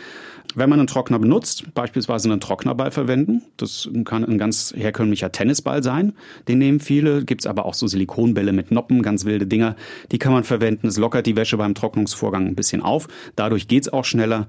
[0.55, 5.81] Wenn man einen Trockner benutzt, beispielsweise einen Trocknerball verwenden, das kann ein ganz herkömmlicher Tennisball
[5.81, 6.13] sein,
[6.47, 9.75] den nehmen viele, gibt's aber auch so Silikonbälle mit Noppen, ganz wilde Dinger,
[10.11, 10.87] die kann man verwenden.
[10.87, 14.47] Es lockert die Wäsche beim Trocknungsvorgang ein bisschen auf, dadurch geht's auch schneller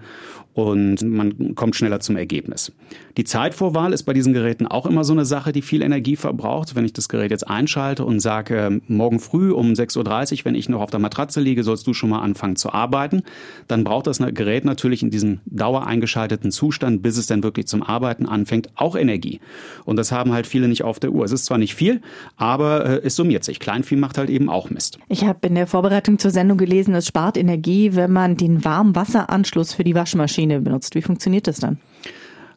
[0.55, 2.73] und man kommt schneller zum Ergebnis.
[3.17, 6.77] Die Zeitvorwahl ist bei diesen Geräten auch immer so eine Sache, die viel Energie verbraucht.
[6.77, 9.99] Wenn ich das Gerät jetzt einschalte und sage, morgen früh um 6.30
[10.39, 13.23] Uhr, wenn ich noch auf der Matratze liege, sollst du schon mal anfangen zu arbeiten,
[13.67, 15.41] dann braucht das Gerät natürlich in diesem
[15.85, 19.41] dauereingeschalteten Zustand, bis es dann wirklich zum Arbeiten anfängt, auch Energie.
[19.85, 21.25] Und das haben halt viele nicht auf der Uhr.
[21.25, 22.01] Es ist zwar nicht viel,
[22.37, 23.61] aber äh, es summiert sich.
[23.61, 24.99] Kleinvieh macht halt eben auch Mist.
[25.09, 29.75] Ich habe in der Vorbereitung zur Sendung gelesen, es spart Energie, wenn man den Warmwasseranschluss
[29.75, 30.95] für die Waschmaschine benutzt.
[30.95, 31.79] Wie funktioniert das dann?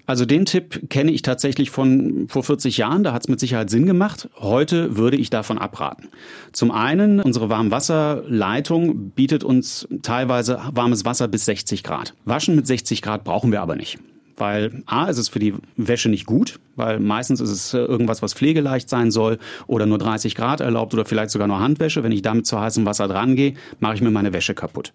[0.08, 3.70] Also den Tipp kenne ich tatsächlich von vor 40 Jahren, da hat es mit Sicherheit
[3.70, 4.30] Sinn gemacht.
[4.38, 6.08] Heute würde ich davon abraten.
[6.54, 12.16] Zum einen, unsere Warmwasserleitung bietet uns teilweise warmes Wasser bis 60 Grad.
[12.24, 14.00] Waschen mit 60 Grad brauchen wir aber nicht.
[14.38, 18.22] Weil A, ist es für die Wäsche nicht gut, weil meistens ist es äh, irgendwas,
[18.22, 22.04] was pflegeleicht sein soll oder nur 30 Grad erlaubt oder vielleicht sogar nur Handwäsche.
[22.04, 24.94] Wenn ich damit zu heißem Wasser drangehe, mache ich mir meine Wäsche kaputt.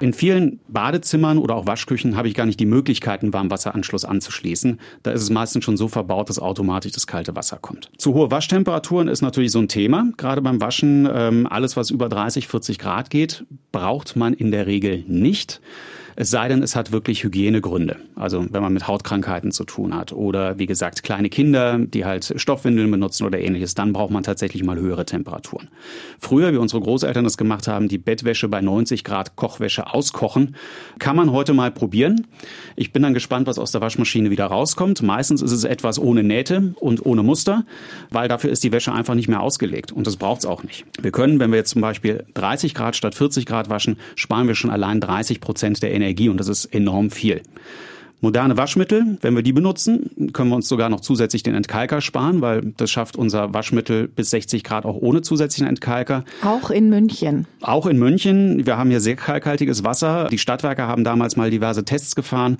[0.00, 4.78] In vielen Badezimmern oder auch Waschküchen habe ich gar nicht die Möglichkeit, einen Warmwasseranschluss anzuschließen.
[5.02, 7.90] Da ist es meistens schon so verbaut, dass automatisch das kalte Wasser kommt.
[7.96, 10.08] Zu hohe Waschtemperaturen ist natürlich so ein Thema.
[10.18, 14.66] Gerade beim Waschen, ähm, alles was über 30, 40 Grad geht, braucht man in der
[14.66, 15.60] Regel nicht.
[16.16, 17.96] Es sei denn, es hat wirklich Hygienegründe.
[18.16, 22.34] Also wenn man mit Hautkrankheiten zu tun hat oder wie gesagt kleine Kinder, die halt
[22.36, 25.68] Stoffwindeln benutzen oder ähnliches, dann braucht man tatsächlich mal höhere Temperaturen.
[26.18, 30.56] Früher, wie unsere Großeltern das gemacht haben, die Bettwäsche bei 90 Grad Kochwäsche auskochen,
[30.98, 32.26] kann man heute mal probieren.
[32.76, 35.02] Ich bin dann gespannt, was aus der Waschmaschine wieder rauskommt.
[35.02, 37.64] Meistens ist es etwas ohne Nähte und ohne Muster,
[38.10, 40.84] weil dafür ist die Wäsche einfach nicht mehr ausgelegt und das braucht es auch nicht.
[41.00, 44.54] Wir können, wenn wir jetzt zum Beispiel 30 Grad statt 40 Grad waschen, sparen wir
[44.54, 47.42] schon allein 30 Prozent der Energie und das ist enorm viel.
[48.24, 52.40] Moderne Waschmittel, wenn wir die benutzen, können wir uns sogar noch zusätzlich den Entkalker sparen,
[52.40, 56.24] weil das schafft unser Waschmittel bis 60 Grad auch ohne zusätzlichen Entkalker.
[56.44, 57.48] Auch in München.
[57.62, 58.64] Auch in München.
[58.64, 60.28] Wir haben hier sehr kalkhaltiges Wasser.
[60.30, 62.58] Die Stadtwerke haben damals mal diverse Tests gefahren.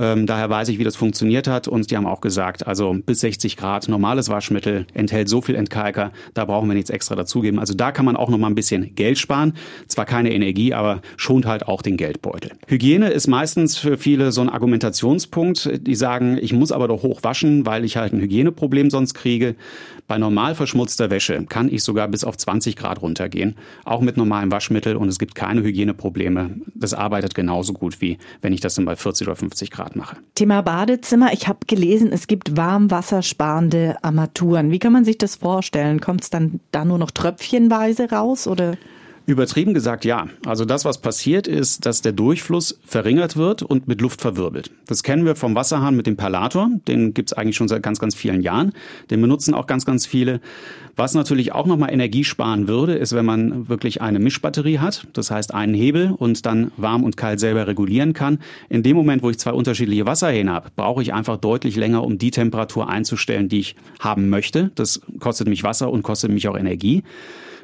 [0.00, 1.68] Ähm, daher weiß ich, wie das funktioniert hat.
[1.68, 6.10] Und die haben auch gesagt, also bis 60 Grad normales Waschmittel enthält so viel Entkalker,
[6.34, 7.60] da brauchen wir nichts extra dazugeben.
[7.60, 9.52] Also da kann man auch noch mal ein bisschen Geld sparen.
[9.86, 12.52] Zwar keine Energie, aber schont halt auch den Geldbeutel.
[12.66, 15.86] Hygiene ist meistens für viele so ein Argumentationspunkt.
[15.86, 19.54] Die sagen, ich muss aber doch hoch waschen, weil ich halt ein Hygieneproblem sonst kriege.
[20.10, 24.50] Bei normal verschmutzter Wäsche kann ich sogar bis auf 20 Grad runtergehen, auch mit normalem
[24.50, 26.50] Waschmittel und es gibt keine Hygieneprobleme.
[26.74, 30.16] Das arbeitet genauso gut wie wenn ich das dann bei 40 oder 50 Grad mache.
[30.34, 31.32] Thema Badezimmer.
[31.32, 34.70] Ich habe gelesen, es gibt warmwassersparende Armaturen.
[34.70, 36.00] Wie kann man sich das vorstellen?
[36.00, 38.76] Kommt es dann da nur noch tröpfchenweise raus oder?
[39.26, 40.26] Übertrieben gesagt ja.
[40.44, 44.72] Also das, was passiert, ist, dass der Durchfluss verringert wird und mit Luft verwirbelt.
[44.86, 46.68] Das kennen wir vom Wasserhahn mit dem Perlator.
[46.88, 48.72] Den gibt's eigentlich schon seit ganz, ganz vielen Jahren.
[49.10, 50.40] Den benutzen auch ganz, ganz viele.
[50.96, 55.06] Was natürlich auch nochmal Energie sparen würde, ist, wenn man wirklich eine Mischbatterie hat.
[55.12, 58.38] Das heißt einen Hebel und dann warm und kalt selber regulieren kann.
[58.68, 62.18] In dem Moment, wo ich zwei unterschiedliche Wasserhähne habe, brauche ich einfach deutlich länger, um
[62.18, 64.72] die Temperatur einzustellen, die ich haben möchte.
[64.74, 67.04] Das kostet mich Wasser und kostet mich auch Energie.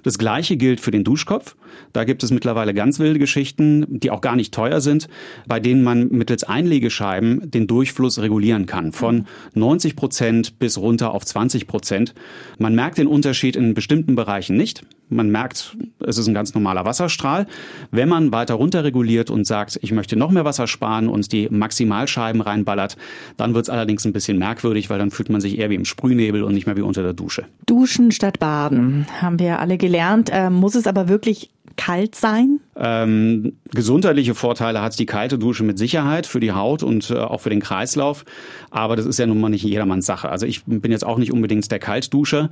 [0.07, 1.57] Das gleiche gilt für den Duschkopf.
[1.93, 5.09] Da gibt es mittlerweile ganz wilde Geschichten, die auch gar nicht teuer sind,
[5.49, 8.93] bei denen man mittels Einlegescheiben den Durchfluss regulieren kann.
[8.93, 12.15] Von 90 Prozent bis runter auf 20 Prozent.
[12.57, 14.85] Man merkt den Unterschied in bestimmten Bereichen nicht.
[15.09, 17.47] Man merkt, es ist ein ganz normaler Wasserstrahl.
[17.91, 21.49] Wenn man weiter runter reguliert und sagt, ich möchte noch mehr Wasser sparen und die
[21.49, 22.97] Maximalscheiben reinballert,
[23.37, 25.85] dann wird es allerdings ein bisschen merkwürdig, weil dann fühlt man sich eher wie im
[25.85, 27.45] Sprühnebel und nicht mehr wie unter der Dusche.
[27.67, 30.31] Duschen statt Baden, haben wir alle gelernt.
[30.33, 32.61] Ähm, muss es aber wirklich kalt sein?
[32.75, 37.41] Ähm, gesundheitliche Vorteile hat die kalte Dusche mit Sicherheit für die Haut und äh, auch
[37.41, 38.25] für den Kreislauf.
[38.71, 40.29] Aber das ist ja nun mal nicht jedermanns Sache.
[40.29, 42.51] Also ich bin jetzt auch nicht unbedingt der Kaltduscher.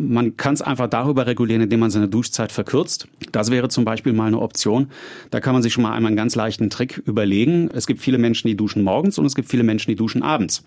[0.00, 3.08] Man kann es einfach darüber regulieren, indem man seine Duschzeit verkürzt.
[3.32, 4.90] Das wäre zum Beispiel mal eine Option.
[5.30, 7.68] Da kann man sich schon mal einmal einen ganz leichten Trick überlegen.
[7.74, 10.64] Es gibt viele Menschen, die duschen morgens und es gibt viele Menschen, die duschen abends.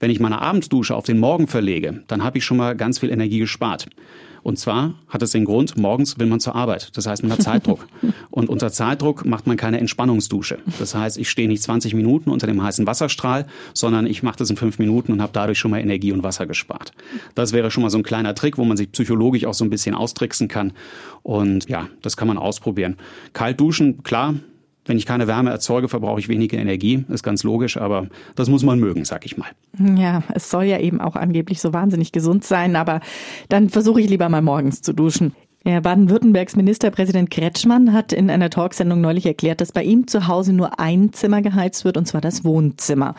[0.00, 3.10] Wenn ich meine Abenddusche auf den Morgen verlege, dann habe ich schon mal ganz viel
[3.10, 3.88] Energie gespart.
[4.44, 6.90] Und zwar hat es den Grund, morgens will man zur Arbeit.
[6.96, 7.88] Das heißt, man hat Zeitdruck.
[8.30, 10.58] Und unter Zeitdruck macht man keine Entspannungsdusche.
[10.78, 14.50] Das heißt, ich stehe nicht 20 Minuten unter dem heißen Wasserstrahl, sondern ich mache das
[14.50, 16.92] in fünf Minuten und habe dadurch schon mal Energie und Wasser gespart.
[17.34, 19.70] Das wäre schon mal so ein kleiner Trick, wo man sich psychologisch auch so ein
[19.70, 20.74] bisschen austricksen kann.
[21.22, 22.96] Und ja, das kann man ausprobieren.
[23.32, 24.34] Kalt duschen, klar,
[24.86, 28.62] wenn ich keine Wärme erzeuge, verbrauche ich weniger Energie, ist ganz logisch, aber das muss
[28.62, 29.48] man mögen, sag ich mal.
[29.96, 33.00] Ja, es soll ja eben auch angeblich so wahnsinnig gesund sein, aber
[33.48, 35.34] dann versuche ich lieber mal morgens zu duschen.
[35.66, 40.52] Ja, Baden-Württembergs Ministerpräsident Kretschmann hat in einer Talksendung neulich erklärt, dass bei ihm zu Hause
[40.52, 43.14] nur ein Zimmer geheizt wird, und zwar das Wohnzimmer.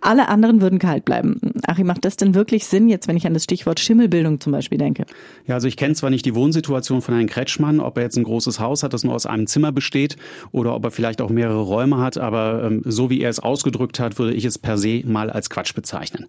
[0.00, 1.40] Alle anderen würden kalt bleiben.
[1.68, 4.76] Achim, macht das denn wirklich Sinn, jetzt wenn ich an das Stichwort Schimmelbildung zum Beispiel
[4.76, 5.06] denke?
[5.46, 8.24] Ja, also ich kenne zwar nicht die Wohnsituation von Herrn Kretschmann, ob er jetzt ein
[8.24, 10.16] großes Haus hat, das nur aus einem Zimmer besteht,
[10.50, 14.00] oder ob er vielleicht auch mehrere Räume hat, aber ähm, so wie er es ausgedrückt
[14.00, 16.26] hat, würde ich es per se mal als Quatsch bezeichnen.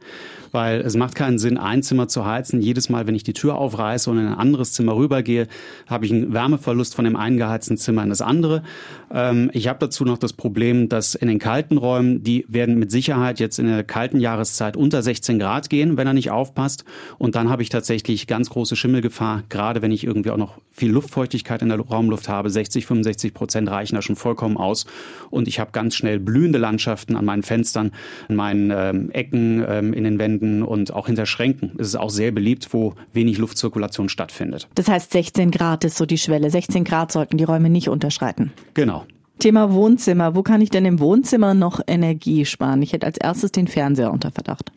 [0.51, 2.61] Weil es macht keinen Sinn, ein Zimmer zu heizen.
[2.61, 5.47] Jedes Mal, wenn ich die Tür aufreiße und in ein anderes Zimmer rübergehe,
[5.87, 8.63] habe ich einen Wärmeverlust von dem eingeheizten Zimmer in das andere.
[9.11, 12.91] Ähm, ich habe dazu noch das Problem, dass in den kalten Räumen, die werden mit
[12.91, 16.85] Sicherheit jetzt in der kalten Jahreszeit unter 16 Grad gehen, wenn er nicht aufpasst.
[17.17, 20.91] Und dann habe ich tatsächlich ganz große Schimmelgefahr, gerade wenn ich irgendwie auch noch viel
[20.91, 22.49] Luftfeuchtigkeit in der Raumluft habe.
[22.49, 24.85] 60, 65 Prozent reichen da schon vollkommen aus.
[25.29, 27.91] Und ich habe ganz schnell blühende Landschaften an meinen Fenstern,
[28.27, 31.71] an meinen ähm, Ecken, ähm, in den Wänden und auch hinter Schränken.
[31.77, 34.67] Es ist auch sehr beliebt, wo wenig Luftzirkulation stattfindet.
[34.75, 36.49] Das heißt, 16 Grad ist so die Schwelle.
[36.49, 38.51] 16 Grad sollten die Räume nicht unterschreiten.
[38.73, 39.05] Genau.
[39.39, 40.33] Thema Wohnzimmer.
[40.35, 42.81] Wo kann ich denn im Wohnzimmer noch Energie sparen?
[42.81, 44.71] Ich hätte als erstes den Fernseher unter Verdacht.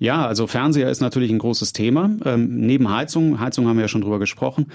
[0.00, 2.10] Ja, also Fernseher ist natürlich ein großes Thema.
[2.24, 4.66] Ähm, neben Heizung, Heizung haben wir ja schon drüber gesprochen.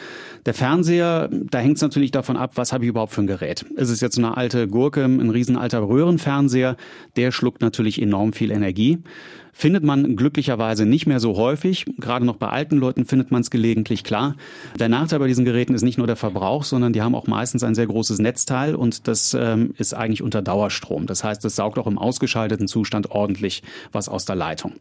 [0.45, 3.63] Der Fernseher, da hängt es natürlich davon ab, was habe ich überhaupt für ein Gerät.
[3.75, 6.77] Ist es jetzt eine alte Gurke, ein riesenalter Röhrenfernseher,
[7.17, 8.99] der schluckt natürlich enorm viel Energie
[9.57, 11.85] findet man glücklicherweise nicht mehr so häufig.
[11.97, 14.35] Gerade noch bei alten Leuten findet man es gelegentlich klar.
[14.79, 17.63] Der Nachteil bei diesen Geräten ist nicht nur der Verbrauch, sondern die haben auch meistens
[17.63, 21.07] ein sehr großes Netzteil und das ähm, ist eigentlich unter Dauerstrom.
[21.07, 24.73] Das heißt, es saugt auch im ausgeschalteten Zustand ordentlich was aus der Leitung.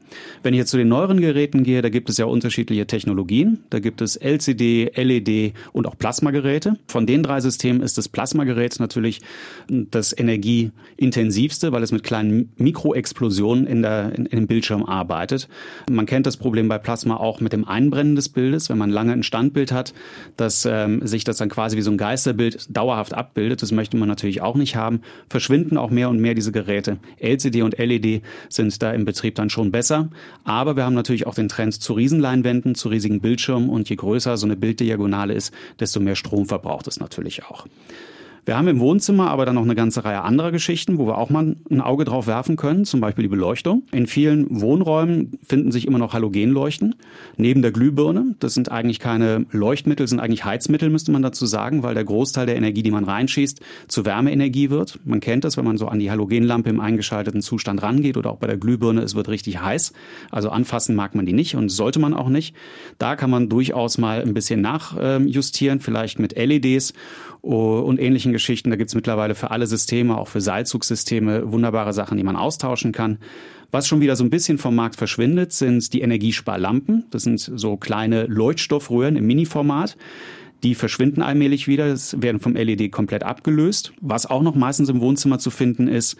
[0.42, 3.60] Wenn ich jetzt zu den neueren Geräten gehe, da gibt es ja unterschiedliche Technologien.
[3.70, 6.76] Da gibt es LCD, LED und auch Plasmageräte.
[6.86, 9.22] Von den drei Systemen ist das Plasmagerät natürlich
[9.68, 15.48] das energieintensivste, weil es mit kleinen Mikroexplosionen in, der, in, in dem Bildschirm Bildschirm arbeitet.
[15.88, 19.12] Man kennt das Problem bei Plasma auch mit dem Einbrennen des Bildes, wenn man lange
[19.12, 19.94] ein Standbild hat,
[20.36, 23.62] dass ähm, sich das dann quasi wie so ein Geisterbild dauerhaft abbildet.
[23.62, 26.98] Das möchte man natürlich auch nicht haben, verschwinden auch mehr und mehr diese Geräte.
[27.20, 30.08] LCD und LED sind da im Betrieb dann schon besser.
[30.42, 34.36] Aber wir haben natürlich auch den Trend zu Riesenleinwänden, zu riesigen Bildschirmen und je größer
[34.36, 37.66] so eine Bilddiagonale ist, desto mehr Strom verbraucht es natürlich auch.
[38.46, 41.30] Wir haben im Wohnzimmer aber dann noch eine ganze Reihe anderer Geschichten, wo wir auch
[41.30, 43.82] mal ein Auge drauf werfen können, zum Beispiel die Beleuchtung.
[43.90, 46.94] In vielen Wohnräumen finden sich immer noch Halogenleuchten
[47.36, 48.36] neben der Glühbirne.
[48.38, 52.46] Das sind eigentlich keine Leuchtmittel, sind eigentlich Heizmittel, müsste man dazu sagen, weil der Großteil
[52.46, 55.00] der Energie, die man reinschießt, zu Wärmeenergie wird.
[55.04, 58.38] Man kennt das, wenn man so an die Halogenlampe im eingeschalteten Zustand rangeht oder auch
[58.38, 59.92] bei der Glühbirne, es wird richtig heiß.
[60.30, 62.54] Also anfassen mag man die nicht und sollte man auch nicht.
[62.98, 66.92] Da kann man durchaus mal ein bisschen nachjustieren, vielleicht mit LEDs
[67.42, 68.70] und ähnlichen Geschichten.
[68.70, 72.92] Da gibt es mittlerweile für alle Systeme, auch für Seilzugsysteme, wunderbare Sachen, die man austauschen
[72.92, 73.18] kann.
[73.70, 77.04] Was schon wieder so ein bisschen vom Markt verschwindet, sind die Energiesparlampen.
[77.10, 79.96] Das sind so kleine Leuchtstoffröhren im Mini-Format.
[80.62, 83.92] Die verschwinden allmählich wieder, es werden vom LED komplett abgelöst.
[84.00, 86.16] Was auch noch meistens im Wohnzimmer zu finden ist,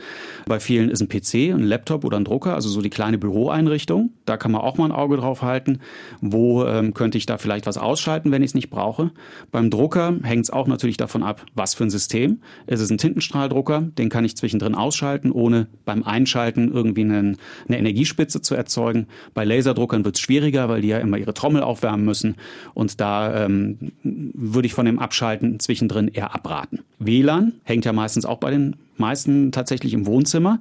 [0.46, 4.10] bei vielen ist ein PC, ein Laptop oder ein Drucker, also so die kleine Büroeinrichtung.
[4.26, 5.78] Da kann man auch mal ein Auge drauf halten.
[6.20, 9.12] Wo ähm, könnte ich da vielleicht was ausschalten, wenn ich es nicht brauche?
[9.50, 12.40] Beim Drucker hängt es auch natürlich davon ab, was für ein System.
[12.66, 17.78] Ist es ein Tintenstrahldrucker, den kann ich zwischendrin ausschalten, ohne beim Einschalten irgendwie einen, eine
[17.78, 19.06] Energiespitze zu erzeugen.
[19.32, 22.36] Bei Laserdruckern wird es schwieriger, weil die ja immer ihre Trommel aufwärmen müssen
[22.74, 26.80] und da ähm, würde ich von dem Abschalten zwischendrin eher abraten.
[26.98, 30.60] WLAN hängt ja meistens auch bei den meisten tatsächlich im Wohnzimmer.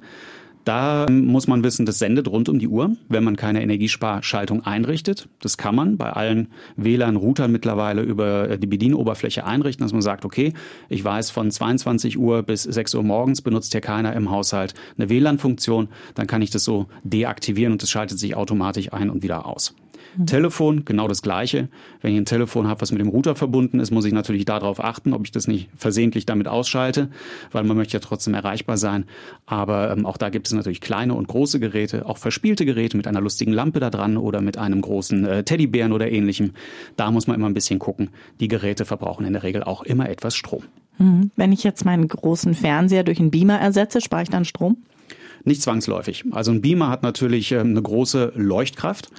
[0.66, 5.28] Da muss man wissen, das sendet rund um die Uhr, wenn man keine Energiesparschaltung einrichtet.
[5.38, 10.54] Das kann man bei allen WLAN-Routern mittlerweile über die Bedienoberfläche einrichten, dass man sagt, okay,
[10.88, 15.08] ich weiß, von 22 Uhr bis 6 Uhr morgens benutzt hier keiner im Haushalt eine
[15.08, 15.86] WLAN-Funktion.
[16.16, 19.72] Dann kann ich das so deaktivieren und es schaltet sich automatisch ein und wieder aus.
[20.16, 20.26] Mhm.
[20.26, 21.68] Telefon, genau das Gleiche.
[22.00, 24.82] Wenn ich ein Telefon habe, was mit dem Router verbunden ist, muss ich natürlich darauf
[24.82, 27.10] achten, ob ich das nicht versehentlich damit ausschalte,
[27.52, 29.04] weil man möchte ja trotzdem erreichbar sein.
[29.46, 33.06] Aber ähm, auch da gibt es natürlich kleine und große Geräte, auch verspielte Geräte mit
[33.06, 36.52] einer lustigen Lampe da dran oder mit einem großen äh, Teddybären oder ähnlichem.
[36.96, 38.10] Da muss man immer ein bisschen gucken.
[38.40, 40.64] Die Geräte verbrauchen in der Regel auch immer etwas Strom.
[40.98, 41.30] Mhm.
[41.36, 44.78] Wenn ich jetzt meinen großen Fernseher durch einen Beamer ersetze, spare ich dann Strom?
[45.46, 46.24] Nicht zwangsläufig.
[46.32, 49.10] Also ein Beamer hat natürlich ähm, eine große Leuchtkraft.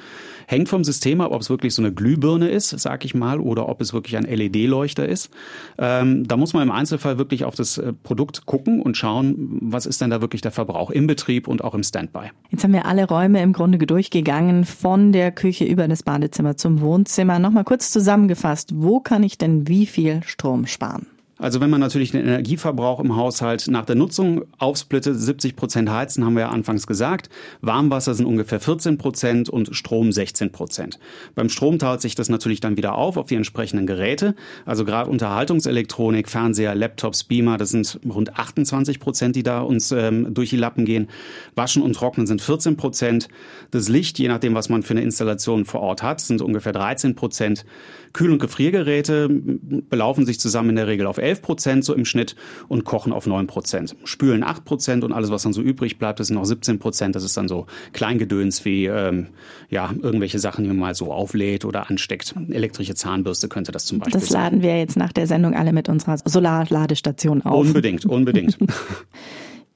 [0.46, 3.68] Hängt vom System ab, ob es wirklich so eine Glühbirne ist, sag ich mal, oder
[3.70, 5.30] ob es wirklich ein LED-Leuchter ist.
[5.78, 9.86] Ähm, da muss man im Einzelfall wirklich auf das äh, Produkt gucken und schauen, was
[9.86, 12.32] ist denn da wirklich der Verbrauch im Betrieb und auch im Standby.
[12.50, 16.82] Jetzt haben wir alle Räume im Grunde durchgegangen, von der Küche über das Badezimmer zum
[16.82, 17.40] Wohnzimmer.
[17.40, 21.08] Nochmal kurz zusammengefasst, wo kann ich denn wie viel Strom sparen?
[21.40, 26.26] Also wenn man natürlich den Energieverbrauch im Haushalt nach der Nutzung aufsplittet, 70 Prozent heizen,
[26.26, 27.30] haben wir ja anfangs gesagt.
[27.62, 31.00] Warmwasser sind ungefähr 14 Prozent und Strom 16 Prozent.
[31.36, 34.36] Beim Strom teilt sich das natürlich dann wieder auf auf die entsprechenden Geräte.
[34.66, 40.34] Also gerade Unterhaltungselektronik, Fernseher, Laptops, Beamer, das sind rund 28 Prozent, die da uns ähm,
[40.34, 41.08] durch die Lappen gehen.
[41.56, 43.28] Waschen und Trocknen sind 14 Prozent.
[43.72, 47.16] Das Licht, je nachdem, was man für eine Installation vor Ort hat, sind ungefähr 13
[47.16, 47.66] Prozent.
[48.14, 52.36] Kühl- und Gefriergeräte belaufen sich zusammen in der Regel auf 11 Prozent so im Schnitt
[52.68, 53.96] und kochen auf 9 Prozent.
[54.04, 57.16] Spülen 8 Prozent und alles, was dann so übrig bleibt, das sind noch 17 Prozent.
[57.16, 59.28] Das ist dann so Kleingedöns wie ähm,
[59.70, 62.34] ja irgendwelche Sachen, die man mal so auflädt oder ansteckt.
[62.50, 65.90] Elektrische Zahnbürste könnte das zum Beispiel Das laden wir jetzt nach der Sendung alle mit
[65.90, 67.60] unserer Solarladestation auf.
[67.60, 68.58] Unbedingt, unbedingt.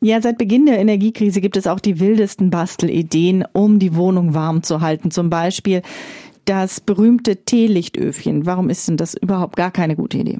[0.03, 4.63] Ja, seit Beginn der Energiekrise gibt es auch die wildesten Bastelideen, um die Wohnung warm
[4.63, 5.11] zu halten.
[5.11, 5.83] Zum Beispiel
[6.45, 8.47] das berühmte Teelichtöfchen.
[8.47, 10.39] Warum ist denn das überhaupt gar keine gute Idee?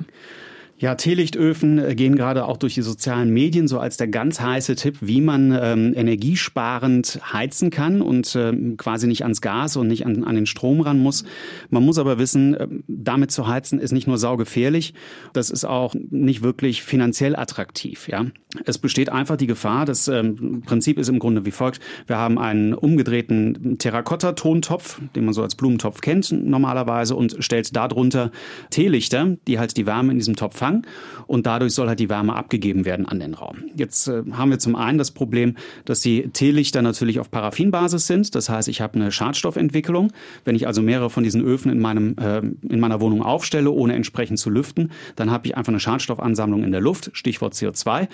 [0.81, 4.75] Ja, Teelichtöfen äh, gehen gerade auch durch die sozialen Medien so als der ganz heiße
[4.75, 10.07] Tipp, wie man ähm, energiesparend heizen kann und ähm, quasi nicht ans Gas und nicht
[10.07, 11.23] an, an den Strom ran muss.
[11.69, 14.95] Man muss aber wissen, äh, damit zu heizen ist nicht nur saugefährlich,
[15.33, 18.07] das ist auch nicht wirklich finanziell attraktiv.
[18.07, 18.25] Ja,
[18.65, 19.85] es besteht einfach die Gefahr.
[19.85, 25.35] Das ähm, Prinzip ist im Grunde wie folgt: Wir haben einen umgedrehten Terrakotta-Tontopf, den man
[25.35, 28.31] so als Blumentopf kennt normalerweise, und stellt darunter
[28.71, 30.85] Teelichter, die halt die Wärme in diesem Topf fangen Empfang
[31.27, 33.57] und dadurch soll halt die Wärme abgegeben werden an den Raum.
[33.75, 35.55] Jetzt äh, haben wir zum einen das Problem,
[35.85, 38.35] dass die Teelichter natürlich auf Paraffinbasis sind.
[38.35, 40.11] Das heißt, ich habe eine Schadstoffentwicklung.
[40.43, 43.95] Wenn ich also mehrere von diesen Öfen in, meinem, äh, in meiner Wohnung aufstelle, ohne
[43.95, 48.07] entsprechend zu lüften, dann habe ich einfach eine Schadstoffansammlung in der Luft, Stichwort CO2.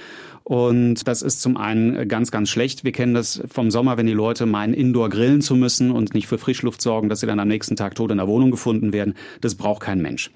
[0.44, 2.84] Und das ist zum einen ganz, ganz schlecht.
[2.84, 6.28] Wir kennen das vom Sommer, wenn die Leute meinen, indoor grillen zu müssen und nicht
[6.28, 9.16] für Frischluft sorgen, dass sie dann am nächsten Tag tot in der Wohnung gefunden werden.
[9.42, 10.32] Das braucht kein Mensch.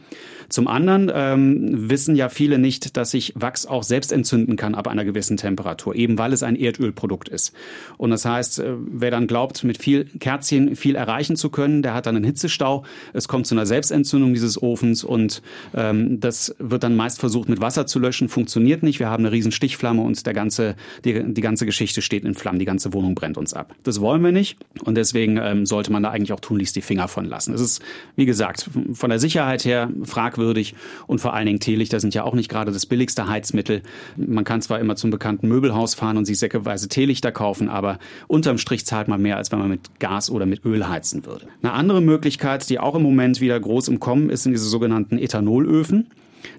[0.51, 4.89] Zum anderen ähm, wissen ja viele nicht, dass sich Wachs auch selbst entzünden kann ab
[4.89, 7.53] einer gewissen Temperatur, eben weil es ein Erdölprodukt ist.
[7.97, 11.93] Und das heißt, äh, wer dann glaubt, mit viel Kerzchen viel erreichen zu können, der
[11.93, 12.83] hat dann einen Hitzestau.
[13.13, 15.41] Es kommt zu einer Selbstentzündung dieses Ofens und
[15.73, 18.99] ähm, das wird dann meist versucht mit Wasser zu löschen, funktioniert nicht.
[18.99, 22.59] Wir haben eine riesen Stichflamme und der ganze, die, die ganze Geschichte steht in Flammen,
[22.59, 23.73] die ganze Wohnung brennt uns ab.
[23.83, 27.07] Das wollen wir nicht und deswegen ähm, sollte man da eigentlich auch tunlichst die Finger
[27.07, 27.53] von lassen.
[27.53, 27.81] Es ist,
[28.17, 30.40] wie gesagt, von der Sicherheit her fragwürdig
[31.07, 33.81] und vor allen Dingen Teelichter sind ja auch nicht gerade das billigste Heizmittel.
[34.17, 38.57] Man kann zwar immer zum bekannten Möbelhaus fahren und sich säckeweise Teelichter kaufen, aber unterm
[38.57, 41.47] Strich zahlt man mehr, als wenn man mit Gas oder mit Öl heizen würde.
[41.61, 45.17] Eine andere Möglichkeit, die auch im Moment wieder groß im Kommen ist, sind diese sogenannten
[45.17, 46.07] Ethanolöfen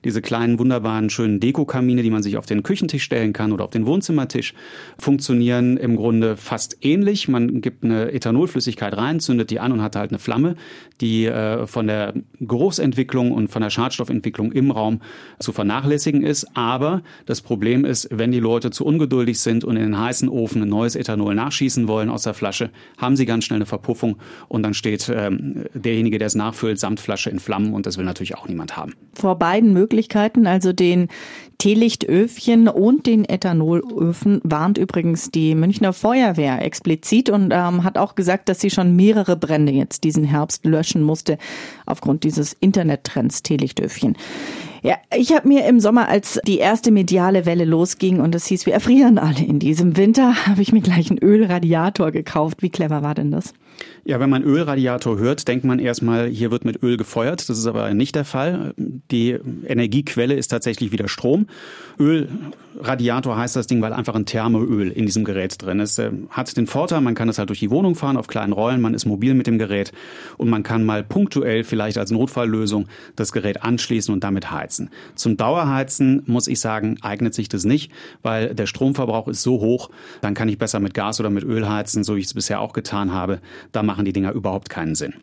[0.04, 3.70] diese kleinen, wunderbaren, schönen Dekokamine, die man sich auf den Küchentisch stellen kann oder auf
[3.70, 4.54] den Wohnzimmertisch,
[4.98, 7.28] funktionieren im Grunde fast ähnlich.
[7.28, 10.56] Man gibt eine Ethanolflüssigkeit rein, zündet die an und hat halt eine Flamme,
[11.00, 15.00] die äh, von der Geruchsentwicklung und von der Schadstoffentwicklung im Raum
[15.38, 16.46] zu vernachlässigen ist.
[16.54, 20.62] Aber das Problem ist, wenn die Leute zu ungeduldig sind und in den heißen Ofen
[20.62, 24.16] ein neues Ethanol nachschießen wollen aus der Flasche, haben sie ganz schnell eine Verpuffung
[24.48, 28.04] und dann steht ähm, derjenige, der es nachfüllt, samt Flasche in Flammen und das will
[28.04, 28.94] natürlich auch niemand haben.
[29.14, 31.08] Vor beiden Möglichkeiten, also den
[31.58, 38.48] Teelichtöfchen und den Ethanolöfen, warnt übrigens die Münchner Feuerwehr explizit und ähm, hat auch gesagt,
[38.48, 41.38] dass sie schon mehrere Brände jetzt diesen Herbst löschen musste
[41.86, 44.16] aufgrund dieses Internettrends Teelichtöfchen.
[44.82, 48.66] Ja, ich habe mir im Sommer, als die erste mediale Welle losging und es hieß,
[48.66, 52.62] wir erfrieren alle in diesem Winter, habe ich mir gleich einen Ölradiator gekauft.
[52.62, 53.54] Wie clever war denn das?
[54.04, 57.48] Ja, wenn man Ölradiator hört, denkt man erstmal, hier wird mit Öl gefeuert.
[57.48, 58.74] Das ist aber nicht der Fall.
[58.76, 61.46] Die Energiequelle ist tatsächlich wieder Strom.
[62.00, 65.98] Ölradiator heißt das Ding, weil einfach ein Thermoöl in diesem Gerät drin ist.
[65.98, 68.80] Er hat den Vorteil, man kann es halt durch die Wohnung fahren auf kleinen Rollen,
[68.80, 69.92] man ist mobil mit dem Gerät
[70.36, 74.90] und man kann mal punktuell vielleicht als Notfalllösung das Gerät anschließen und damit heizen.
[75.14, 77.92] Zum Dauerheizen muss ich sagen, eignet sich das nicht,
[78.22, 79.90] weil der Stromverbrauch ist so hoch,
[80.22, 82.60] dann kann ich besser mit Gas oder mit Öl heizen, so wie ich es bisher
[82.60, 83.40] auch getan habe.
[83.72, 85.14] Da machen die Dinger überhaupt keinen Sinn.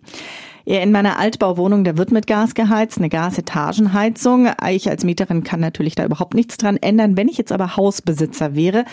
[0.65, 4.49] Ja, in meiner Altbauwohnung, da wird mit Gas geheizt, eine Gasetagenheizung.
[4.69, 7.17] Ich als Mieterin kann natürlich da überhaupt nichts dran ändern.
[7.17, 8.85] Wenn ich jetzt aber Hausbesitzer wäre,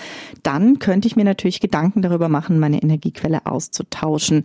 [0.42, 4.44] dann könnte ich mir natürlich Gedanken darüber machen, meine Energiequelle auszutauschen.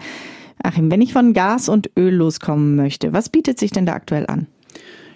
[0.64, 4.28] Achim, wenn ich von Gas und Öl loskommen möchte, was bietet sich denn da aktuell
[4.28, 4.48] an?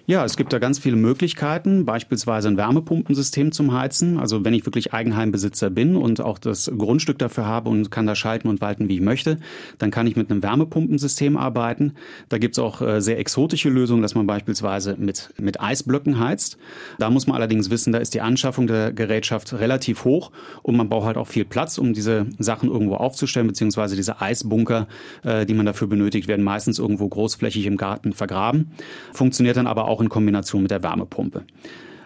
[0.08, 4.20] Ja, es gibt da ganz viele Möglichkeiten, beispielsweise ein Wärmepumpensystem zum Heizen.
[4.20, 8.14] Also wenn ich wirklich Eigenheimbesitzer bin und auch das Grundstück dafür habe und kann da
[8.14, 9.38] schalten und walten, wie ich möchte,
[9.78, 11.94] dann kann ich mit einem Wärmepumpensystem arbeiten.
[12.28, 16.56] Da gibt's auch äh, sehr exotische Lösungen, dass man beispielsweise mit, mit Eisblöcken heizt.
[17.00, 20.30] Da muss man allerdings wissen, da ist die Anschaffung der Gerätschaft relativ hoch
[20.62, 24.86] und man braucht halt auch viel Platz, um diese Sachen irgendwo aufzustellen, beziehungsweise diese Eisbunker,
[25.24, 28.70] äh, die man dafür benötigt, werden meistens irgendwo großflächig im Garten vergraben.
[29.12, 31.44] Funktioniert dann aber auch auch in Kombination mit der Wärmepumpe.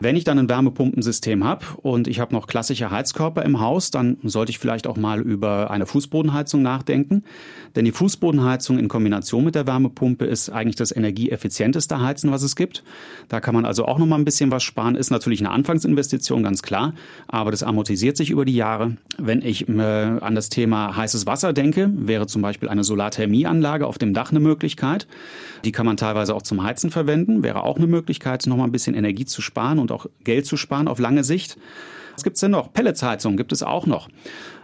[0.03, 4.17] Wenn ich dann ein Wärmepumpensystem habe und ich habe noch klassische Heizkörper im Haus, dann
[4.23, 7.23] sollte ich vielleicht auch mal über eine Fußbodenheizung nachdenken.
[7.77, 12.57] Denn die Fußbodenheizung in Kombination mit der Wärmepumpe ist eigentlich das energieeffizienteste Heizen, was es
[12.57, 12.83] gibt.
[13.29, 14.97] Da kann man also auch noch mal ein bisschen was sparen.
[14.97, 16.95] Ist natürlich eine Anfangsinvestition, ganz klar,
[17.29, 18.97] aber das amortisiert sich über die Jahre.
[19.19, 23.99] Wenn ich äh, an das Thema heißes Wasser denke, wäre zum Beispiel eine Solarthermieanlage auf
[23.99, 25.07] dem Dach eine Möglichkeit.
[25.65, 28.73] Die kann man teilweise auch zum Heizen verwenden, wäre auch eine Möglichkeit, noch mal ein
[28.73, 31.59] bisschen Energie zu sparen und auch Geld zu sparen auf lange Sicht.
[32.15, 32.73] Was gibt's denn noch?
[32.73, 34.09] Pelletsheizung gibt es auch noch.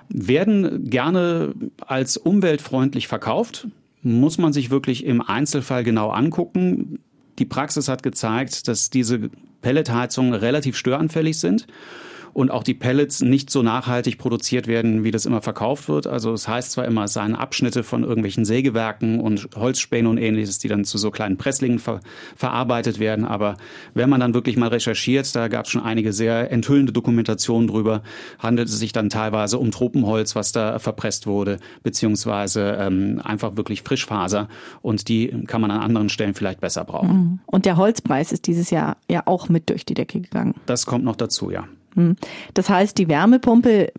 [0.09, 3.67] Werden gerne als umweltfreundlich verkauft,
[4.03, 7.01] muss man sich wirklich im Einzelfall genau angucken.
[7.39, 9.31] Die Praxis hat gezeigt, dass diese
[9.63, 11.67] Pelletheizungen relativ störanfällig sind
[12.37, 16.07] und auch die Pellets nicht so nachhaltig produziert werden, wie das immer verkauft wird.
[16.07, 20.59] Also es heißt zwar immer, es seien Abschnitte von irgendwelchen Sägewerken und Holzspänen und ähnliches,
[20.59, 22.01] die dann zu so kleinen Presslingen ver
[22.37, 23.57] verarbeitet werden, aber
[23.95, 28.03] wenn man dann wirklich mal recherchiert, da gab es schon einige sehr enthüllende Dokumentationen drüber,
[28.39, 33.81] handelt es sich dann teilweise um Tropenholz, was da verpresst wurde, beziehungsweise ähm, einfach wirklich
[33.81, 34.49] Frischfaser
[34.83, 37.17] und die kann man an anderen Stellen vielleicht besser brauchen.
[37.17, 37.39] Mhm.
[37.47, 40.55] Und der Holzpreis ist dieses Jahr ja auch mit durch die Decke gegangen.
[40.67, 41.65] Das kommt noch dazu, ja.
[41.97, 42.17] Hm.
[42.55, 43.93] Das heißt, die Wärmepumpe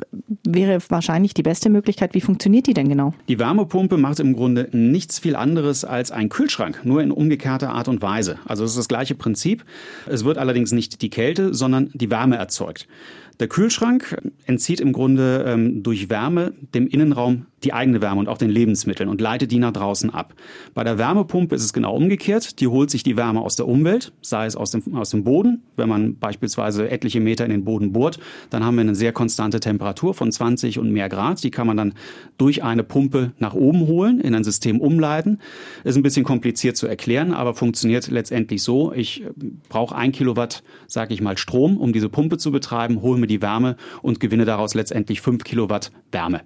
[0.47, 2.13] wäre wahrscheinlich die beste Möglichkeit.
[2.13, 3.13] Wie funktioniert die denn genau?
[3.27, 7.87] Die Wärmepumpe macht im Grunde nichts viel anderes als ein Kühlschrank, nur in umgekehrter Art
[7.87, 8.37] und Weise.
[8.45, 9.65] Also es ist das gleiche Prinzip.
[10.05, 12.87] Es wird allerdings nicht die Kälte, sondern die Wärme erzeugt.
[13.39, 18.37] Der Kühlschrank entzieht im Grunde ähm, durch Wärme dem Innenraum die eigene Wärme und auch
[18.37, 20.33] den Lebensmitteln und leitet die nach draußen ab.
[20.73, 22.59] Bei der Wärmepumpe ist es genau umgekehrt.
[22.59, 25.63] Die holt sich die Wärme aus der Umwelt, sei es aus dem, aus dem Boden.
[25.75, 28.19] Wenn man beispielsweise etliche Meter in den Boden bohrt,
[28.51, 31.43] dann haben wir eine sehr konstante Temperatur von 20 und mehr Grad.
[31.43, 31.93] Die kann man dann
[32.37, 35.39] durch eine Pumpe nach oben holen, in ein System umleiten.
[35.83, 38.93] Ist ein bisschen kompliziert zu erklären, aber funktioniert letztendlich so.
[38.93, 39.23] Ich
[39.67, 43.41] brauche ein Kilowatt, sage ich mal, Strom, um diese Pumpe zu betreiben, hole mir die
[43.41, 46.41] Wärme und gewinne daraus letztendlich fünf Kilowatt Wärme.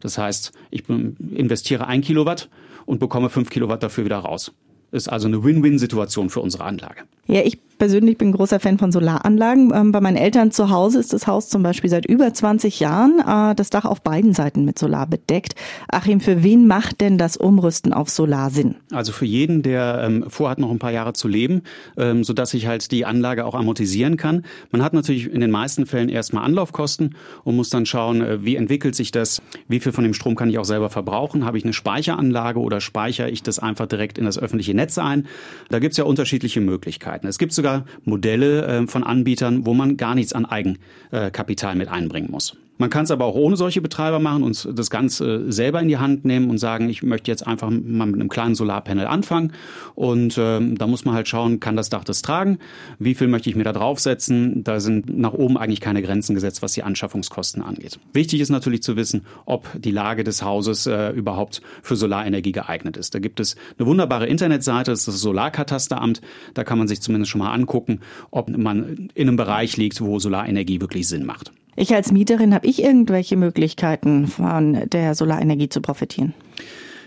[0.00, 2.48] Das heißt, ich investiere ein Kilowatt
[2.84, 4.52] und bekomme fünf Kilowatt dafür wieder raus.
[4.92, 7.02] Ist also eine Win-Win-Situation für unsere Anlage.
[7.26, 9.72] Ja, ich persönlich bin großer Fan von Solaranlagen.
[9.74, 13.20] Ähm, bei meinen Eltern zu Hause ist das Haus zum Beispiel seit über 20 Jahren
[13.20, 15.54] äh, das Dach auf beiden Seiten mit Solar bedeckt.
[15.88, 18.76] Achim, für wen macht denn das Umrüsten auf Solar Sinn?
[18.92, 21.62] Also für jeden, der ähm, vorhat, noch ein paar Jahre zu leben,
[21.96, 24.44] ähm, sodass ich halt die Anlage auch amortisieren kann.
[24.70, 27.14] Man hat natürlich in den meisten Fällen erstmal Anlaufkosten
[27.44, 30.48] und muss dann schauen, äh, wie entwickelt sich das, wie viel von dem Strom kann
[30.48, 34.24] ich auch selber verbrauchen, habe ich eine Speicheranlage oder speichere ich das einfach direkt in
[34.24, 35.26] das öffentliche Netz ein.
[35.68, 37.26] Da gibt es ja unterschiedliche Möglichkeiten.
[37.26, 41.88] Es gibt sogar sogar Modelle äh, von Anbietern, wo man gar nichts an Eigenkapital mit
[41.88, 42.56] einbringen muss.
[42.78, 45.96] Man kann es aber auch ohne solche Betreiber machen und das Ganze selber in die
[45.96, 49.52] Hand nehmen und sagen, ich möchte jetzt einfach mal mit einem kleinen Solarpanel anfangen.
[49.94, 52.58] Und ähm, da muss man halt schauen, kann das Dach das tragen?
[52.98, 54.62] Wie viel möchte ich mir da draufsetzen?
[54.62, 57.98] Da sind nach oben eigentlich keine Grenzen gesetzt, was die Anschaffungskosten angeht.
[58.12, 62.96] Wichtig ist natürlich zu wissen, ob die Lage des Hauses äh, überhaupt für Solarenergie geeignet
[62.96, 63.14] ist.
[63.14, 66.20] Da gibt es eine wunderbare Internetseite, das ist das Solarkatasteramt.
[66.54, 68.00] Da kann man sich zumindest schon mal angucken,
[68.30, 71.52] ob man in einem Bereich liegt, wo Solarenergie wirklich Sinn macht.
[71.76, 76.32] Ich als Mieterin habe ich irgendwelche Möglichkeiten von der Solarenergie zu profitieren?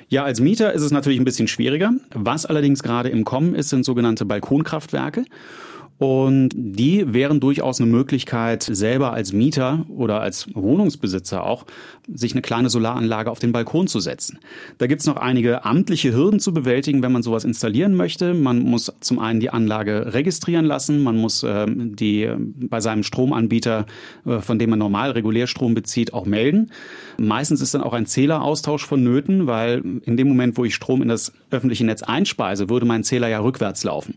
[0.09, 1.91] Ja, als Mieter ist es natürlich ein bisschen schwieriger.
[2.13, 5.26] Was allerdings gerade im Kommen ist, sind sogenannte Balkonkraftwerke.
[6.00, 11.66] Und die wären durchaus eine Möglichkeit, selber als Mieter oder als Wohnungsbesitzer auch,
[12.12, 14.39] sich eine kleine Solaranlage auf den Balkon zu setzen.
[14.78, 18.34] Da gibt's noch einige amtliche Hürden zu bewältigen, wenn man sowas installieren möchte.
[18.34, 23.86] Man muss zum einen die Anlage registrieren lassen, man muss äh, die bei seinem Stromanbieter,
[24.26, 26.72] äh, von dem man normal Regulärstrom bezieht, auch melden.
[27.18, 31.10] Meistens ist dann auch ein Zähleraustausch vonnöten, weil in dem Moment, wo ich Strom in
[31.10, 34.16] das öffentliche Netz einspeise, würde mein Zähler ja rückwärts laufen.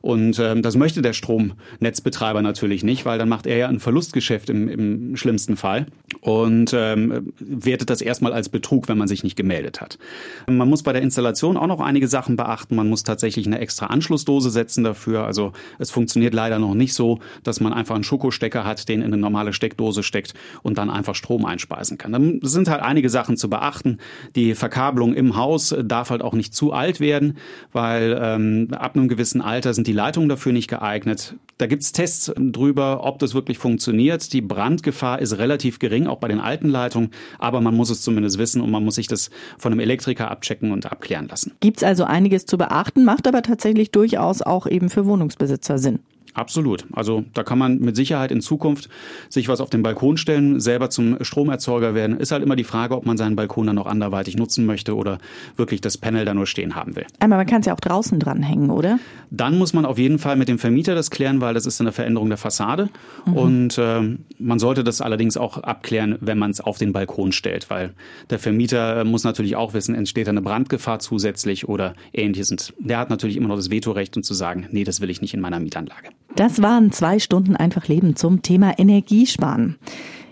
[0.00, 4.50] Und äh, das möchte der Stromnetzbetreiber natürlich nicht, weil dann macht er ja ein Verlustgeschäft
[4.50, 5.86] im, im schlimmsten Fall
[6.20, 9.98] und ähm, wertet das erstmal als Betrug, wenn man sich nicht gemeldet hat.
[10.46, 12.76] Man muss bei der Installation auch noch einige Sachen beachten.
[12.76, 15.24] Man muss tatsächlich eine extra Anschlussdose setzen dafür.
[15.24, 19.06] Also es funktioniert leider noch nicht so, dass man einfach einen Schokostecker hat, den in
[19.06, 22.12] eine normale Steckdose steckt und dann einfach Strom einspeisen kann.
[22.12, 23.98] Dann sind halt einige Sachen zu beachten.
[24.36, 27.38] Die Verkabelung im Haus darf halt auch nicht zu alt werden,
[27.72, 31.34] weil ähm, ab einem gewissen Alter sind die Leitungen dafür nicht geeignet geeignet.
[31.56, 34.32] Da gibt es Tests drüber, ob das wirklich funktioniert.
[34.32, 38.38] Die Brandgefahr ist relativ gering, auch bei den alten Leitungen, aber man muss es zumindest
[38.38, 41.52] wissen und man muss sich das von einem Elektriker abchecken und abklären lassen.
[41.60, 46.00] Gibt es also einiges zu beachten, macht aber tatsächlich durchaus auch eben für Wohnungsbesitzer Sinn.
[46.34, 46.84] Absolut.
[46.92, 48.88] Also da kann man mit Sicherheit in Zukunft
[49.28, 52.18] sich was auf den Balkon stellen, selber zum Stromerzeuger werden.
[52.18, 55.18] Ist halt immer die Frage, ob man seinen Balkon dann noch anderweitig nutzen möchte oder
[55.56, 57.06] wirklich das Panel da nur stehen haben will.
[57.20, 58.98] Aber man kann es ja auch draußen dranhängen, oder?
[59.36, 61.92] Dann muss man auf jeden Fall mit dem Vermieter das klären, weil das ist eine
[61.92, 62.88] Veränderung der Fassade.
[63.26, 63.32] Mhm.
[63.34, 67.70] Und äh, man sollte das allerdings auch abklären, wenn man es auf den Balkon stellt,
[67.70, 67.94] weil
[68.30, 72.50] der Vermieter äh, muss natürlich auch wissen, entsteht da eine Brandgefahr zusätzlich oder ähnliches.
[72.50, 75.20] Und der hat natürlich immer noch das Vetorecht, um zu sagen, nee, das will ich
[75.20, 76.08] nicht in meiner Mietanlage.
[76.36, 79.76] Das waren zwei Stunden einfach Leben zum Thema Energiesparen.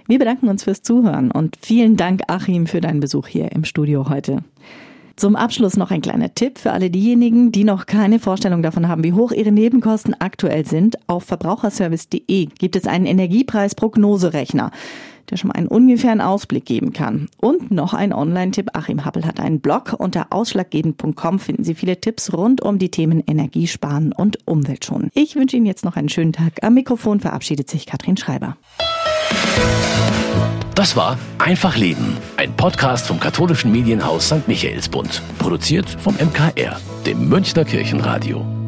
[0.09, 4.09] Wir bedanken uns fürs Zuhören und vielen Dank, Achim, für deinen Besuch hier im Studio
[4.09, 4.43] heute.
[5.17, 9.05] Zum Abschluss noch ein kleiner Tipp für alle diejenigen, die noch keine Vorstellung davon haben,
[9.05, 10.97] wie hoch ihre Nebenkosten aktuell sind.
[11.09, 14.71] Auf verbraucherservice.de gibt es einen Energiepreis-Prognoserechner
[15.31, 17.29] der schon mal einen ungefähren Ausblick geben kann.
[17.39, 18.71] Und noch ein Online-Tipp.
[18.75, 19.95] Achim Happel hat einen Blog.
[19.99, 25.11] Unter ausschlaggebend.com finden Sie viele Tipps rund um die Themen Energiesparen und Umweltschonen.
[25.15, 26.63] Ich wünsche Ihnen jetzt noch einen schönen Tag.
[26.63, 28.57] Am Mikrofon verabschiedet sich Katrin Schreiber.
[30.75, 34.49] Das war Einfach Leben, ein Podcast vom katholischen Medienhaus St.
[34.49, 38.62] Michaelsbund, produziert vom MKR, dem Münchner Kirchenradio.